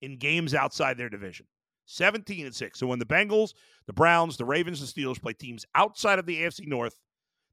in 0.02 0.18
games 0.18 0.54
outside 0.54 0.98
their 0.98 1.08
division. 1.08 1.46
17 1.92 2.46
and 2.46 2.54
six. 2.54 2.78
So 2.78 2.86
when 2.86 2.98
the 2.98 3.04
Bengals, 3.04 3.54
the 3.86 3.92
Browns, 3.92 4.36
the 4.36 4.44
Ravens, 4.44 4.80
and 4.80 4.88
Steelers 4.88 5.20
play 5.20 5.32
teams 5.32 5.64
outside 5.74 6.18
of 6.18 6.26
the 6.26 6.40
AFC 6.40 6.66
North, 6.66 6.98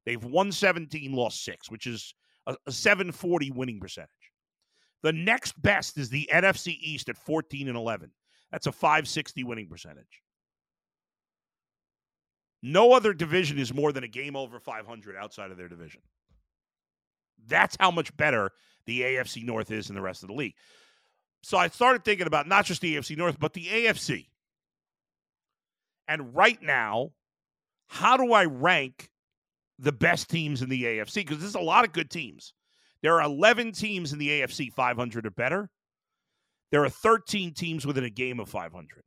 they've 0.06 0.23
won 0.23 0.52
17, 0.52 1.12
lost 1.13 1.43
six, 1.43 1.69
which 1.69 1.88
is 1.88 2.13
a, 2.47 2.56
a 2.65 2.71
740 2.71 3.52
winning 3.52 3.80
percentage. 3.80 4.10
The 5.02 5.13
next 5.13 5.62
best 5.62 5.97
is 5.97 6.10
the 6.10 6.30
NFC 6.32 6.78
East 6.82 7.10
at 7.10 7.17
14 7.17 7.67
and 7.67 7.78
11. 7.78 8.12
That's 8.52 8.67
a 8.67 8.71
560 8.71 9.43
winning 9.43 9.67
percentage. 9.67 10.21
No 12.62 12.91
other 12.91 13.13
division 13.13 13.58
is 13.58 13.73
more 13.73 13.93
than 13.93 14.04
a 14.04 14.08
game 14.08 14.36
over 14.36 14.60
500 14.60 15.15
outside 15.15 15.52
of 15.52 15.58
their 15.58 15.69
division. 15.69 16.02
That's 17.47 17.78
how 17.80 17.91
much 17.91 18.15
better 18.17 18.52
the 18.86 19.02
AFC 19.02 19.43
North 19.43 19.71
is 19.71 19.88
than 19.88 19.95
the 19.95 20.02
rest 20.02 20.23
of 20.23 20.28
the 20.28 20.36
league. 20.36 20.56
So 21.43 21.58
I 21.58 21.69
started 21.69 22.04
thinking 22.04 22.28
about 22.28 22.47
not 22.47 22.65
just 22.65 22.82
the 22.82 22.95
AFC 22.95 23.17
North, 23.17 23.39
but 23.39 23.54
the 23.54 23.65
AFC. 23.65 24.28
And 26.08 26.36
right 26.36 26.62
now, 26.62 27.12
how 27.88 28.17
do 28.17 28.34
I 28.34 28.45
rank 28.45 29.10
the 29.78 29.91
best 29.91 30.30
teams 30.30 30.62
in 30.62 30.69
the 30.69 30.84
AFC? 30.84 31.15
Because 31.15 31.39
there's 31.39 31.56
a 31.56 31.60
lot 31.60 31.86
of 31.86 31.93
good 31.93 32.10
teams. 32.10 32.54
There 33.02 33.15
are 33.15 33.23
11 33.23 33.71
teams 33.71 34.12
in 34.12 34.19
the 34.19 34.28
AFC 34.28 34.73
500 34.73 35.25
or 35.25 35.32
better. 35.32 35.69
There 36.71 36.84
are 36.84 36.89
13 36.89 37.54
teams 37.54 37.86
within 37.86 38.04
a 38.04 38.10
game 38.10 38.39
of 38.39 38.49
500. 38.49 39.04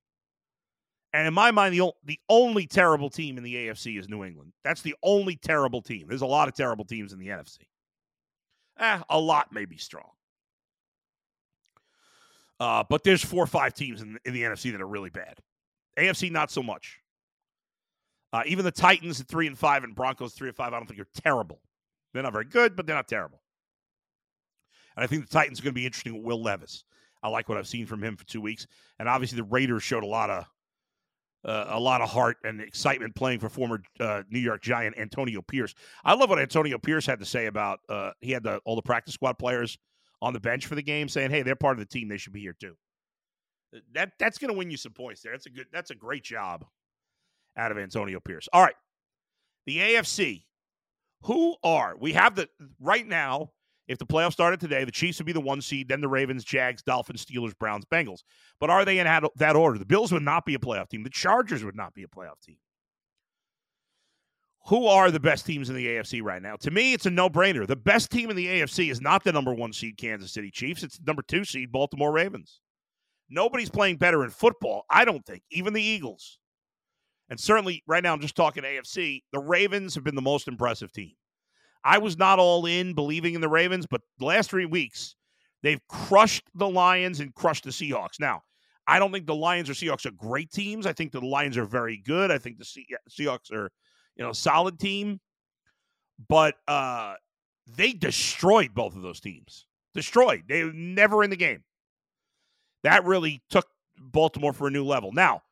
And 1.13 1.27
in 1.27 1.35
my 1.35 1.51
mind, 1.51 1.75
the, 1.75 1.93
the 2.05 2.19
only 2.29 2.67
terrible 2.67 3.11
team 3.11 3.37
in 3.37 3.45
the 3.45 3.55
AFC 3.55 3.99
is 3.99 4.09
New 4.09 4.25
England. 4.25 4.53
That's 4.65 4.81
the 4.81 4.95
only 5.03 5.37
terrible 5.37 5.83
team. 5.83 6.07
There's 6.09 6.23
a 6.23 6.27
lot 6.27 6.49
of 6.49 6.55
terrible 6.55 6.87
teams 6.87 7.13
in 7.13 7.19
the 7.19 7.29
NFC. 7.29 7.59
Eh, 8.79 9.01
a 9.11 9.19
lot 9.19 9.53
may 9.53 9.67
be 9.67 9.77
strong. 9.77 10.09
Uh, 12.63 12.85
but 12.89 13.03
there's 13.03 13.25
four 13.25 13.43
or 13.43 13.49
five 13.49 13.75
teams 13.75 14.03
in, 14.03 14.17
in 14.25 14.33
the 14.33 14.43
NFC 14.43 14.71
that 14.71 14.81
are 14.81 14.87
really 14.87 15.11
bad. 15.11 15.37
AFC, 15.99 16.31
not 16.31 16.49
so 16.49 16.63
much. 16.63 17.01
Uh, 18.33 18.45
even 18.47 18.65
the 18.65 18.71
Titans 18.71 19.21
at 19.21 19.27
three 19.27 19.49
and 19.49 19.59
five 19.59 19.83
and 19.83 19.97
Broncos 19.97 20.33
three 20.33 20.47
and 20.47 20.57
five, 20.57 20.73
I 20.73 20.79
don't 20.79 20.87
think 20.87 21.01
are 21.01 21.21
terrible. 21.21 21.61
They're 22.15 22.23
not 22.23 22.33
very 22.33 22.45
good, 22.45 22.77
but 22.77 22.87
they're 22.87 22.95
not 22.95 23.09
terrible. 23.09 23.43
And 24.97 25.03
I 25.03 25.09
think 25.09 25.27
the 25.27 25.33
Titans 25.33 25.59
are 25.59 25.65
going 25.65 25.75
to 25.75 25.81
be 25.81 25.87
interesting 25.87 26.15
with 26.15 26.23
Will 26.23 26.41
Levis. 26.41 26.85
I 27.21 27.31
like 27.31 27.49
what 27.49 27.59
I've 27.59 27.67
seen 27.67 27.85
from 27.85 28.01
him 28.01 28.17
for 28.17 28.25
two 28.27 28.41
weeks, 28.41 28.69
and 29.01 29.09
obviously 29.09 29.37
the 29.37 29.45
Raiders 29.45 29.83
showed 29.83 30.05
a 30.05 30.07
lot 30.07 30.31
of 30.31 30.47
uh, 31.45 31.65
a 31.71 31.81
lot 31.81 32.01
of 32.01 32.11
heart 32.11 32.37
and 32.45 32.61
excitement 32.61 33.17
playing 33.17 33.41
for 33.41 33.49
former 33.49 33.83
uh, 33.99 34.23
New 34.31 34.39
York 34.39 34.63
Giant 34.63 34.97
Antonio 34.97 35.43
Pierce. 35.43 35.75
I 36.05 36.15
love 36.15 36.31
what 36.31 36.39
Antonio 36.39 36.79
Pierce 36.79 37.07
had 37.07 37.19
to 37.19 37.27
say 37.27 37.47
about 37.47 37.81
uh, 37.89 38.13
he 38.21 38.31
had 38.31 38.45
the, 38.45 38.61
all 38.65 38.77
the 38.77 38.83
practice 38.83 39.15
squad 39.15 39.37
players 39.37 39.79
on 40.23 40.33
the 40.33 40.41
bench 40.41 40.67
for 40.67 40.75
the 40.75 40.83
game, 40.83 41.09
saying, 41.09 41.31
"Hey, 41.31 41.43
they're 41.43 41.57
part 41.57 41.79
of 41.79 41.81
the 41.81 41.93
team; 41.93 42.09
they 42.09 42.17
should 42.17 42.33
be 42.33 42.41
here 42.41 42.57
too." 42.59 42.75
That 43.93 44.13
that's 44.19 44.39
going 44.39 44.51
to 44.51 44.57
win 44.57 44.71
you 44.71 44.79
some 44.79 44.93
points 44.93 45.21
there. 45.21 45.33
That's 45.33 45.47
a 45.47 45.51
good. 45.51 45.67
That's 45.73 45.91
a 45.91 45.95
great 45.95 46.25
job 46.25 46.65
out 47.57 47.73
of 47.73 47.79
Antonio 47.79 48.21
Pierce. 48.21 48.49
All 48.53 48.63
right, 48.63 48.77
the 49.67 49.79
AFC. 49.79 50.45
Who 51.25 51.57
are 51.63 51.97
we 51.99 52.13
have 52.15 52.35
the 52.35 52.49
right 52.81 53.07
now? 53.07 53.53
If 53.89 53.99
the 53.99 54.07
playoffs 54.07 54.33
started 54.33 54.61
today, 54.61 54.85
the 54.85 54.93
Chiefs 54.93 55.19
would 55.19 55.27
be 55.27 55.33
the 55.33 55.41
one 55.41 55.61
seed, 55.61 55.89
then 55.89 56.01
the 56.01 56.09
Ravens, 56.09 56.45
Jags, 56.45 56.83
Dolphins, 56.83 57.25
Steelers, 57.25 57.59
Browns, 57.59 57.85
Bengals. 57.85 58.21
But 58.61 58.71
are 58.71 58.85
they 58.85 59.01
in 59.01 59.07
that 59.37 59.57
order? 59.57 59.77
The 59.77 59.85
Bills 59.85 60.13
would 60.13 60.23
not 60.23 60.47
be 60.47 60.55
a 60.55 60.59
playoff 60.59 60.89
team. 60.89 61.03
The 61.03 61.11
Chargers 61.11 61.65
would 61.65 61.75
not 61.75 61.93
be 61.93 62.05
a 62.05 62.07
playoff 62.07 62.41
team. 62.43 62.57
Who 64.67 64.87
are 64.87 65.11
the 65.11 65.21
best 65.21 65.45
teams 65.45 65.69
in 65.71 65.77
the 65.77 65.87
AFC 65.87 66.23
right 66.23 66.41
now? 66.41 66.57
To 66.57 66.71
me, 66.71 66.93
it's 66.93 67.07
a 67.07 67.11
no 67.11 67.29
brainer. 67.29 67.67
The 67.67 67.77
best 67.77 68.11
team 68.11 68.31
in 68.31 68.37
the 68.37 68.47
AFC 68.47 68.91
is 68.91 69.01
not 69.01 69.25
the 69.25 69.33
number 69.33 69.53
one 69.53 69.73
seed 69.73 69.97
Kansas 69.97 70.33
City 70.33 70.51
Chiefs, 70.51 70.83
it's 70.83 70.99
the 70.99 71.05
number 71.07 71.23
two 71.23 71.45
seed 71.45 71.73
Baltimore 71.73 72.13
Ravens. 72.13 72.61
Nobody's 73.29 73.71
playing 73.71 73.97
better 73.97 74.25
in 74.25 74.31
football, 74.31 74.85
I 74.91 75.05
don't 75.05 75.25
think, 75.25 75.43
even 75.51 75.73
the 75.73 75.83
Eagles. 75.83 76.39
And 77.31 77.41
certainly 77.41 77.83
right 77.87 78.03
now, 78.03 78.13
I'm 78.13 78.21
just 78.21 78.37
talking 78.37 78.63
AFC. 78.63 79.23
The 79.33 79.39
Ravens 79.39 79.95
have 79.95 80.05
been 80.05 80.15
the 80.15 80.21
most 80.21 80.49
impressive 80.49 80.93
team. 80.93 81.13
I 81.85 81.99
was 81.99 82.19
not 82.19 82.39
all 82.39 82.67
in 82.67 82.95
believing 82.95 83.35
in 83.35 83.41
the 83.41 83.49
Ravens, 83.49 83.87
but 83.91 84.03
the 84.19 84.27
last 84.27 84.51
three 84.51 84.67
weeks, 84.67 85.17
they've 85.63 85.81
crushed 85.89 86.45
the 86.55 86.69
Lions 86.69 87.21
and 87.21 87.35
crushed 87.35 87.65
the 87.65 87.71
Seahawks. 87.71 88.21
Now, 88.21 88.43
I 88.87 88.99
don't 88.99 89.13
think 89.13 89.27
the 89.27 89.35
Lions 89.35 89.71
or 89.71 89.73
Seahawks 89.73 90.07
are 90.07 90.13
great 90.13 90.51
teams. 90.51 90.87
I 90.87 90.93
think 90.93 91.11
the 91.11 91.25
Lions 91.25 91.57
are 91.57 91.65
very 91.65 91.97
good. 91.97 92.31
I 92.31 92.39
think 92.39 92.59
the 92.59 92.87
Seahawks 93.11 93.53
are, 93.53 93.71
you 94.17 94.25
know, 94.25 94.33
solid 94.33 94.79
team. 94.79 95.21
But 96.29 96.55
uh, 96.69 97.15
they 97.67 97.93
destroyed 97.93 98.75
both 98.75 98.95
of 98.95 99.03
those 99.03 99.21
teams. 99.21 99.67
Destroyed. 99.95 100.45
They 100.49 100.65
were 100.65 100.73
never 100.73 101.23
in 101.25 101.31
the 101.31 101.37
game. 101.37 101.65
That 102.85 103.05
really 103.05 103.43
took 103.51 103.67
Baltimore 103.99 104.53
for 104.53 104.67
a 104.67 104.71
new 104.71 104.85
level. 104.85 105.13
Now, 105.13 105.43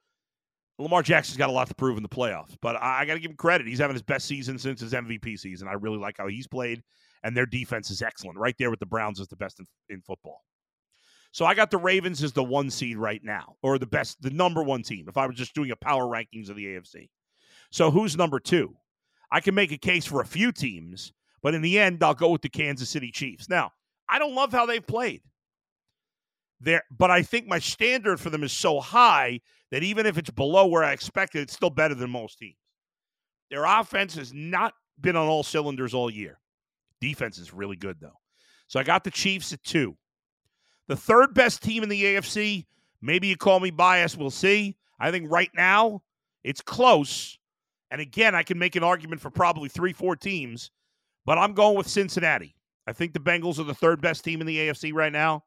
Lamar 0.79 1.03
Jackson's 1.03 1.37
got 1.37 1.51
a 1.51 1.53
lot 1.53 1.68
to 1.68 1.75
prove 1.75 1.96
in 1.96 2.03
the 2.03 2.09
playoffs, 2.09 2.57
but 2.61 2.77
I, 2.77 3.01
I 3.01 3.05
got 3.05 3.14
to 3.14 3.20
give 3.20 3.31
him 3.31 3.37
credit. 3.37 3.66
He's 3.66 3.79
having 3.79 3.94
his 3.94 4.03
best 4.03 4.27
season 4.27 4.59
since 4.59 4.81
his 4.81 4.92
MVP 4.92 5.38
season. 5.38 5.68
I 5.68 5.75
really 5.75 5.99
like 5.99 6.16
how 6.18 6.27
he's 6.27 6.46
played, 6.46 6.83
and 7.23 7.37
their 7.37 7.46
defense 7.46 7.90
is 7.90 8.03
excellent. 8.03 8.38
Right 8.38 8.55
there 8.59 8.70
with 8.70 8.81
the 8.81 8.87
Browns 8.87 9.20
is 9.20 9.29
the 9.29 9.37
best 9.37 9.61
in, 9.61 9.66
in 9.88 10.01
football. 10.01 10.42
So 11.33 11.44
I 11.44 11.55
got 11.55 11.70
the 11.70 11.79
Ravens 11.79 12.23
as 12.23 12.33
the 12.33 12.42
one 12.42 12.70
seed 12.70 12.96
right 12.96 13.23
now, 13.23 13.55
or 13.62 13.79
the 13.79 13.87
best, 13.87 14.20
the 14.20 14.31
number 14.31 14.62
one 14.62 14.83
team. 14.83 15.07
If 15.09 15.16
I 15.16 15.27
was 15.27 15.37
just 15.37 15.55
doing 15.55 15.70
a 15.70 15.77
power 15.77 16.05
rankings 16.05 16.49
of 16.49 16.57
the 16.57 16.66
AFC, 16.66 17.09
so 17.70 17.90
who's 17.90 18.16
number 18.16 18.40
two? 18.40 18.76
I 19.30 19.40
can 19.40 19.54
make 19.54 19.72
a 19.72 19.78
case 19.78 20.04
for 20.04 20.20
a 20.20 20.26
few 20.26 20.52
teams, 20.52 21.12
but 21.42 21.54
in 21.54 21.62
the 21.62 21.78
end, 21.78 22.02
I'll 22.02 22.14
go 22.14 22.30
with 22.30 22.42
the 22.42 22.48
Kansas 22.48 22.90
City 22.90 23.11
Chiefs. 23.12 23.48
Now, 23.48 23.72
I 24.09 24.18
don't 24.18 24.35
love 24.35 24.52
how 24.52 24.66
they've 24.66 24.87
played 24.87 25.22
there, 26.61 26.83
but 26.90 27.11
I 27.11 27.22
think 27.22 27.46
my 27.46 27.59
standard 27.59 28.20
for 28.20 28.30
them 28.30 28.42
is 28.42 28.52
so 28.52 28.80
high 28.80 29.40
that 29.70 29.83
even 29.83 30.04
if 30.04 30.18
it's 30.18 30.30
below 30.30 30.66
where 30.66 30.85
I 30.85 30.92
expected, 30.92 31.42
it's 31.42 31.52
still 31.52 31.70
better 31.70 31.94
than 31.94 32.11
most 32.11 32.38
teams. 32.38 32.56
Their 33.50 33.64
offense 33.64 34.14
has 34.16 34.33
not 34.33 34.74
been 35.00 35.16
on 35.16 35.28
all 35.28 35.42
cylinders 35.42 35.94
all 35.94 36.11
year. 36.11 36.38
Defense 37.00 37.38
is 37.38 37.52
really 37.52 37.76
good, 37.76 37.98
though. 38.00 38.18
So 38.66 38.78
I 38.78 38.83
got 38.83 39.04
the 39.04 39.11
Chiefs 39.11 39.52
at 39.52 39.62
two. 39.64 39.96
The 40.88 40.96
third 40.96 41.35
best 41.35 41.62
team 41.62 41.83
in 41.83 41.88
the 41.88 42.02
AFC, 42.02 42.66
maybe 43.00 43.28
you 43.28 43.37
call 43.37 43.61
me 43.61 43.70
biased, 43.70 44.18
we'll 44.18 44.30
see. 44.30 44.76
I 44.98 45.11
think 45.11 45.30
right 45.30 45.50
now 45.54 46.02
it's 46.44 46.61
close. 46.61 47.38
And 47.90 48.00
again, 48.00 48.35
I 48.35 48.42
can 48.42 48.59
make 48.59 48.76
an 48.76 48.85
argument 48.85 49.20
for 49.20 49.31
probably 49.31 49.68
three, 49.68 49.92
four 49.92 50.16
teams, 50.16 50.70
but 51.26 51.38
I'm 51.38 51.55
going 51.55 51.76
with 51.76 51.88
Cincinnati. 51.88 52.55
I 52.87 52.92
think 52.92 53.12
the 53.12 53.20
Bengals 53.20 53.59
are 53.59 53.64
the 53.64 53.74
third 53.74 54.00
best 54.00 54.24
team 54.24 54.40
in 54.40 54.46
the 54.46 54.59
AFC 54.59 54.92
right 54.92 55.12
now. 55.12 55.44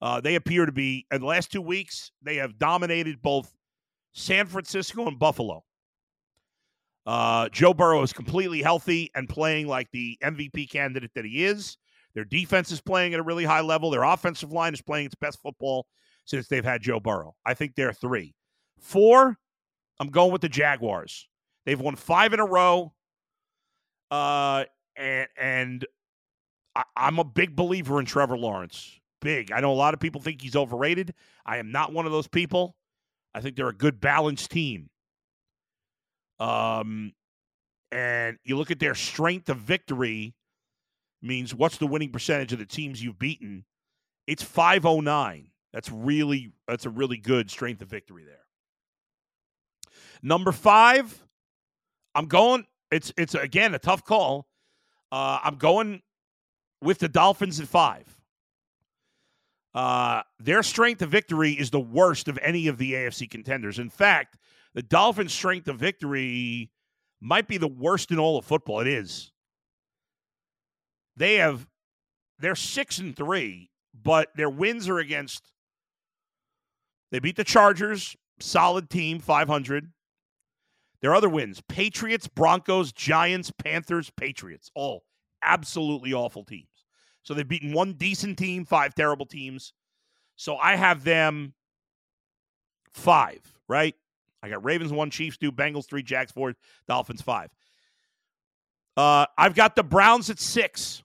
Uh, 0.00 0.20
they 0.20 0.34
appear 0.34 0.66
to 0.66 0.72
be, 0.72 1.06
in 1.10 1.20
the 1.20 1.26
last 1.26 1.50
two 1.50 1.62
weeks, 1.62 2.10
they 2.22 2.36
have 2.36 2.58
dominated 2.58 3.22
both 3.22 3.52
San 4.12 4.46
Francisco 4.46 5.06
and 5.06 5.18
Buffalo. 5.18 5.64
Uh, 7.06 7.48
Joe 7.50 7.72
Burrow 7.72 8.02
is 8.02 8.12
completely 8.12 8.62
healthy 8.62 9.10
and 9.14 9.28
playing 9.28 9.68
like 9.68 9.88
the 9.92 10.18
MVP 10.22 10.70
candidate 10.70 11.12
that 11.14 11.24
he 11.24 11.44
is. 11.44 11.78
Their 12.14 12.24
defense 12.24 12.72
is 12.72 12.80
playing 12.80 13.14
at 13.14 13.20
a 13.20 13.22
really 13.22 13.44
high 13.44 13.60
level. 13.60 13.90
Their 13.90 14.02
offensive 14.02 14.50
line 14.50 14.74
is 14.74 14.82
playing 14.82 15.06
its 15.06 15.14
best 15.14 15.40
football 15.40 15.86
since 16.24 16.48
they've 16.48 16.64
had 16.64 16.82
Joe 16.82 16.98
Burrow. 16.98 17.36
I 17.44 17.54
think 17.54 17.74
they're 17.74 17.92
three. 17.92 18.34
Four, 18.80 19.38
I'm 20.00 20.08
going 20.08 20.32
with 20.32 20.42
the 20.42 20.48
Jaguars. 20.48 21.28
They've 21.66 21.80
won 21.80 21.96
five 21.96 22.32
in 22.32 22.40
a 22.40 22.46
row. 22.46 22.92
Uh, 24.10 24.64
and 24.96 25.28
and 25.36 25.86
I, 26.74 26.84
I'm 26.96 27.18
a 27.18 27.24
big 27.24 27.54
believer 27.54 28.00
in 28.00 28.06
Trevor 28.06 28.38
Lawrence 28.38 28.98
big. 29.20 29.50
I 29.50 29.60
know 29.60 29.72
a 29.72 29.74
lot 29.74 29.92
of 29.92 30.00
people 30.00 30.20
think 30.20 30.40
he's 30.40 30.56
overrated. 30.56 31.12
I 31.44 31.58
am 31.58 31.72
not 31.72 31.92
one 31.92 32.06
of 32.06 32.12
those 32.12 32.28
people. 32.28 32.76
I 33.34 33.40
think 33.40 33.56
they're 33.56 33.68
a 33.68 33.74
good 33.74 34.00
balanced 34.00 34.50
team. 34.50 34.88
Um, 36.38 37.12
and 37.90 38.38
you 38.44 38.56
look 38.56 38.70
at 38.70 38.78
their 38.78 38.94
strength 38.94 39.48
of 39.48 39.58
victory 39.58 40.34
means 41.22 41.54
what's 41.54 41.78
the 41.78 41.86
winning 41.86 42.12
percentage 42.12 42.52
of 42.52 42.58
the 42.58 42.66
teams 42.66 43.02
you've 43.02 43.18
beaten? 43.18 43.64
It's 44.26 44.42
509. 44.42 45.48
That's 45.72 45.90
really 45.90 46.52
that's 46.66 46.86
a 46.86 46.90
really 46.90 47.18
good 47.18 47.50
strength 47.50 47.82
of 47.82 47.88
victory 47.88 48.24
there. 48.24 48.46
Number 50.22 50.52
5, 50.52 51.25
I'm 52.16 52.26
going 52.26 52.64
it's 52.90 53.12
it's 53.16 53.34
again 53.34 53.74
a 53.74 53.78
tough 53.78 54.04
call. 54.04 54.48
Uh, 55.12 55.38
I'm 55.44 55.56
going 55.56 56.02
with 56.82 56.98
the 56.98 57.08
Dolphins 57.08 57.60
at 57.60 57.68
5. 57.68 58.20
Uh, 59.74 60.22
their 60.40 60.62
strength 60.62 61.02
of 61.02 61.10
victory 61.10 61.52
is 61.52 61.70
the 61.70 61.80
worst 61.80 62.28
of 62.28 62.38
any 62.42 62.66
of 62.66 62.78
the 62.78 62.94
AFC 62.94 63.30
contenders. 63.30 63.78
In 63.78 63.90
fact, 63.90 64.38
the 64.74 64.82
Dolphins' 64.82 65.32
strength 65.32 65.68
of 65.68 65.78
victory 65.78 66.70
might 67.20 67.46
be 67.46 67.58
the 67.58 67.68
worst 67.68 68.10
in 68.10 68.18
all 68.18 68.38
of 68.38 68.44
football. 68.44 68.80
It 68.80 68.88
is. 68.88 69.32
They 71.16 71.34
have 71.34 71.66
they're 72.38 72.56
six 72.56 72.98
and 72.98 73.14
three, 73.14 73.70
but 74.02 74.28
their 74.34 74.50
wins 74.50 74.88
are 74.88 74.98
against. 74.98 75.52
They 77.12 77.18
beat 77.18 77.36
the 77.36 77.44
Chargers, 77.44 78.16
solid 78.40 78.88
team, 78.88 79.18
five 79.18 79.48
hundred. 79.48 79.92
Their 81.02 81.14
other 81.14 81.28
wins: 81.28 81.62
Patriots, 81.68 82.26
Broncos, 82.26 82.92
Giants, 82.92 83.52
Panthers, 83.62 84.10
Patriots, 84.16 84.70
all 84.74 85.04
absolutely 85.42 86.12
awful 86.12 86.44
teams. 86.44 86.68
So 87.22 87.34
they've 87.34 87.46
beaten 87.46 87.72
one 87.72 87.94
decent 87.94 88.38
team, 88.38 88.64
five 88.64 88.94
terrible 88.94 89.26
teams. 89.26 89.72
So 90.36 90.56
I 90.56 90.76
have 90.76 91.04
them 91.04 91.54
five, 92.92 93.40
right? 93.68 93.94
I 94.42 94.48
got 94.48 94.64
Ravens 94.64 94.92
one, 94.92 95.10
Chiefs 95.10 95.36
two, 95.36 95.50
Bengals 95.52 95.86
three, 95.86 96.02
Jags 96.02 96.32
four, 96.32 96.54
Dolphins 96.88 97.22
five. 97.22 97.50
Uh, 98.96 99.26
I've 99.36 99.54
got 99.54 99.76
the 99.76 99.82
Browns 99.82 100.30
at 100.30 100.38
six. 100.38 101.02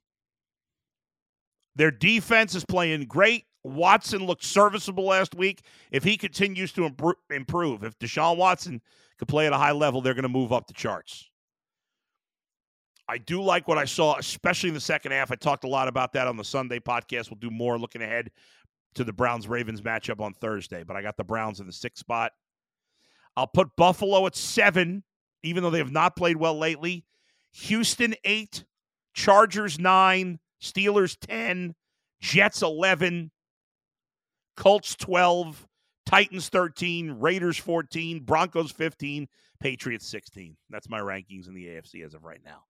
Their 1.76 1.92
defense 1.92 2.56
is 2.56 2.66
playing 2.66 3.06
great. 3.06 3.46
Watson 3.64 4.26
looked 4.26 4.44
serviceable 4.44 5.06
last 5.06 5.36
week. 5.36 5.62
If 5.92 6.04
he 6.04 6.18
continues 6.18 6.72
to 6.74 6.90
improve, 7.30 7.84
if 7.84 7.98
Deshaun 8.00 8.38
Watson 8.38 8.82
could 9.22 9.28
play 9.28 9.46
at 9.46 9.54
a 9.54 9.58
high 9.58 9.72
level, 9.72 10.02
they're 10.02 10.16
going 10.16 10.24
to 10.24 10.30
move 10.30 10.52
up 10.52 10.66
the 10.66 10.74
charts. 10.74 11.30
I 13.08 13.20
do 13.20 13.44
like 13.44 13.68
what 13.68 13.78
I 13.78 13.86
saw, 13.86 14.18
especially 14.18 14.70
in 14.70 14.74
the 14.74 14.82
second 14.82 15.12
half. 15.12 15.32
I 15.32 15.36
talked 15.36 15.64
a 15.64 15.68
lot 15.68 15.88
about 15.88 16.14
that 16.14 16.28
on 16.28 16.38
the 16.38 16.44
Sunday 16.44 16.80
podcast. 16.80 17.30
We'll 17.30 17.38
do 17.40 17.52
more 17.52 17.78
looking 17.78 18.02
ahead 18.02 18.32
to 18.96 19.04
the 19.04 19.14
Browns 19.14 19.48
Ravens 19.48 19.82
matchup 19.82 20.22
on 20.22 20.34
Thursday, 20.34 20.84
but 20.84 20.96
I 20.96 21.04
got 21.04 21.18
the 21.18 21.24
Browns 21.24 21.60
in 21.60 21.68
the 21.68 21.72
sixth 21.72 22.00
spot. 22.00 22.32
I'll 23.38 23.46
put 23.46 23.76
Buffalo 23.76 24.26
at 24.26 24.36
seven, 24.36 25.04
even 25.44 25.62
though 25.62 25.70
they 25.70 25.78
have 25.78 25.92
not 25.92 26.16
played 26.16 26.38
well 26.38 26.58
lately. 26.58 27.06
Houston, 27.52 28.16
eight. 28.24 28.66
Chargers, 29.14 29.78
nine. 29.78 30.40
Steelers, 30.60 31.16
10. 31.22 31.76
Jets, 32.22 32.64
11. 32.64 33.30
Colts, 34.58 34.96
12. 34.96 35.68
Titans, 36.06 36.50
13. 36.50 37.12
Raiders, 37.20 37.58
14. 37.58 38.24
Broncos, 38.24 38.72
15. 38.72 39.28
Patriots, 39.60 40.08
16. 40.08 40.58
That's 40.70 40.90
my 40.90 41.00
rankings 41.00 41.48
in 41.48 41.54
the 41.54 41.68
AFC 41.68 42.04
as 42.04 42.14
of 42.14 42.24
right 42.24 42.42
now 42.44 42.64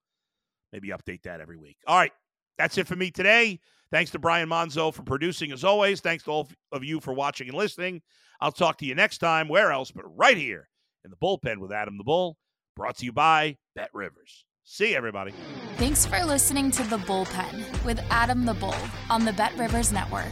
maybe 0.71 0.89
update 0.89 1.23
that 1.23 1.41
every 1.41 1.57
week. 1.57 1.77
All 1.87 1.97
right. 1.97 2.11
That's 2.57 2.77
it 2.77 2.87
for 2.87 2.95
me 2.95 3.11
today. 3.11 3.59
Thanks 3.91 4.11
to 4.11 4.19
Brian 4.19 4.49
Monzo 4.49 4.93
for 4.93 5.03
producing 5.03 5.51
as 5.51 5.63
always. 5.63 5.99
Thanks 5.99 6.23
to 6.25 6.31
all 6.31 6.49
of 6.71 6.83
you 6.83 6.99
for 6.99 7.13
watching 7.13 7.49
and 7.49 7.57
listening. 7.57 8.01
I'll 8.39 8.51
talk 8.51 8.77
to 8.77 8.85
you 8.85 8.95
next 8.95 9.17
time. 9.17 9.47
Where 9.47 9.71
else 9.71 9.91
but 9.91 10.05
right 10.15 10.37
here 10.37 10.69
in 11.03 11.11
the 11.11 11.17
bullpen 11.17 11.57
with 11.57 11.71
Adam 11.71 11.97
the 11.97 12.03
Bull 12.03 12.37
Brought 12.77 12.97
to 12.97 13.05
you 13.05 13.11
by 13.11 13.57
Bet 13.75 13.89
Rivers. 13.93 14.45
See 14.63 14.95
everybody. 14.95 15.33
Thanks 15.75 16.05
for 16.05 16.23
listening 16.23 16.71
to 16.71 16.83
The 16.83 16.99
Bullpen 16.99 17.83
with 17.83 17.99
Adam 18.09 18.45
the 18.45 18.53
Bull 18.53 18.75
on 19.09 19.25
the 19.25 19.33
Bet 19.33 19.57
Rivers 19.57 19.91
Network. 19.91 20.31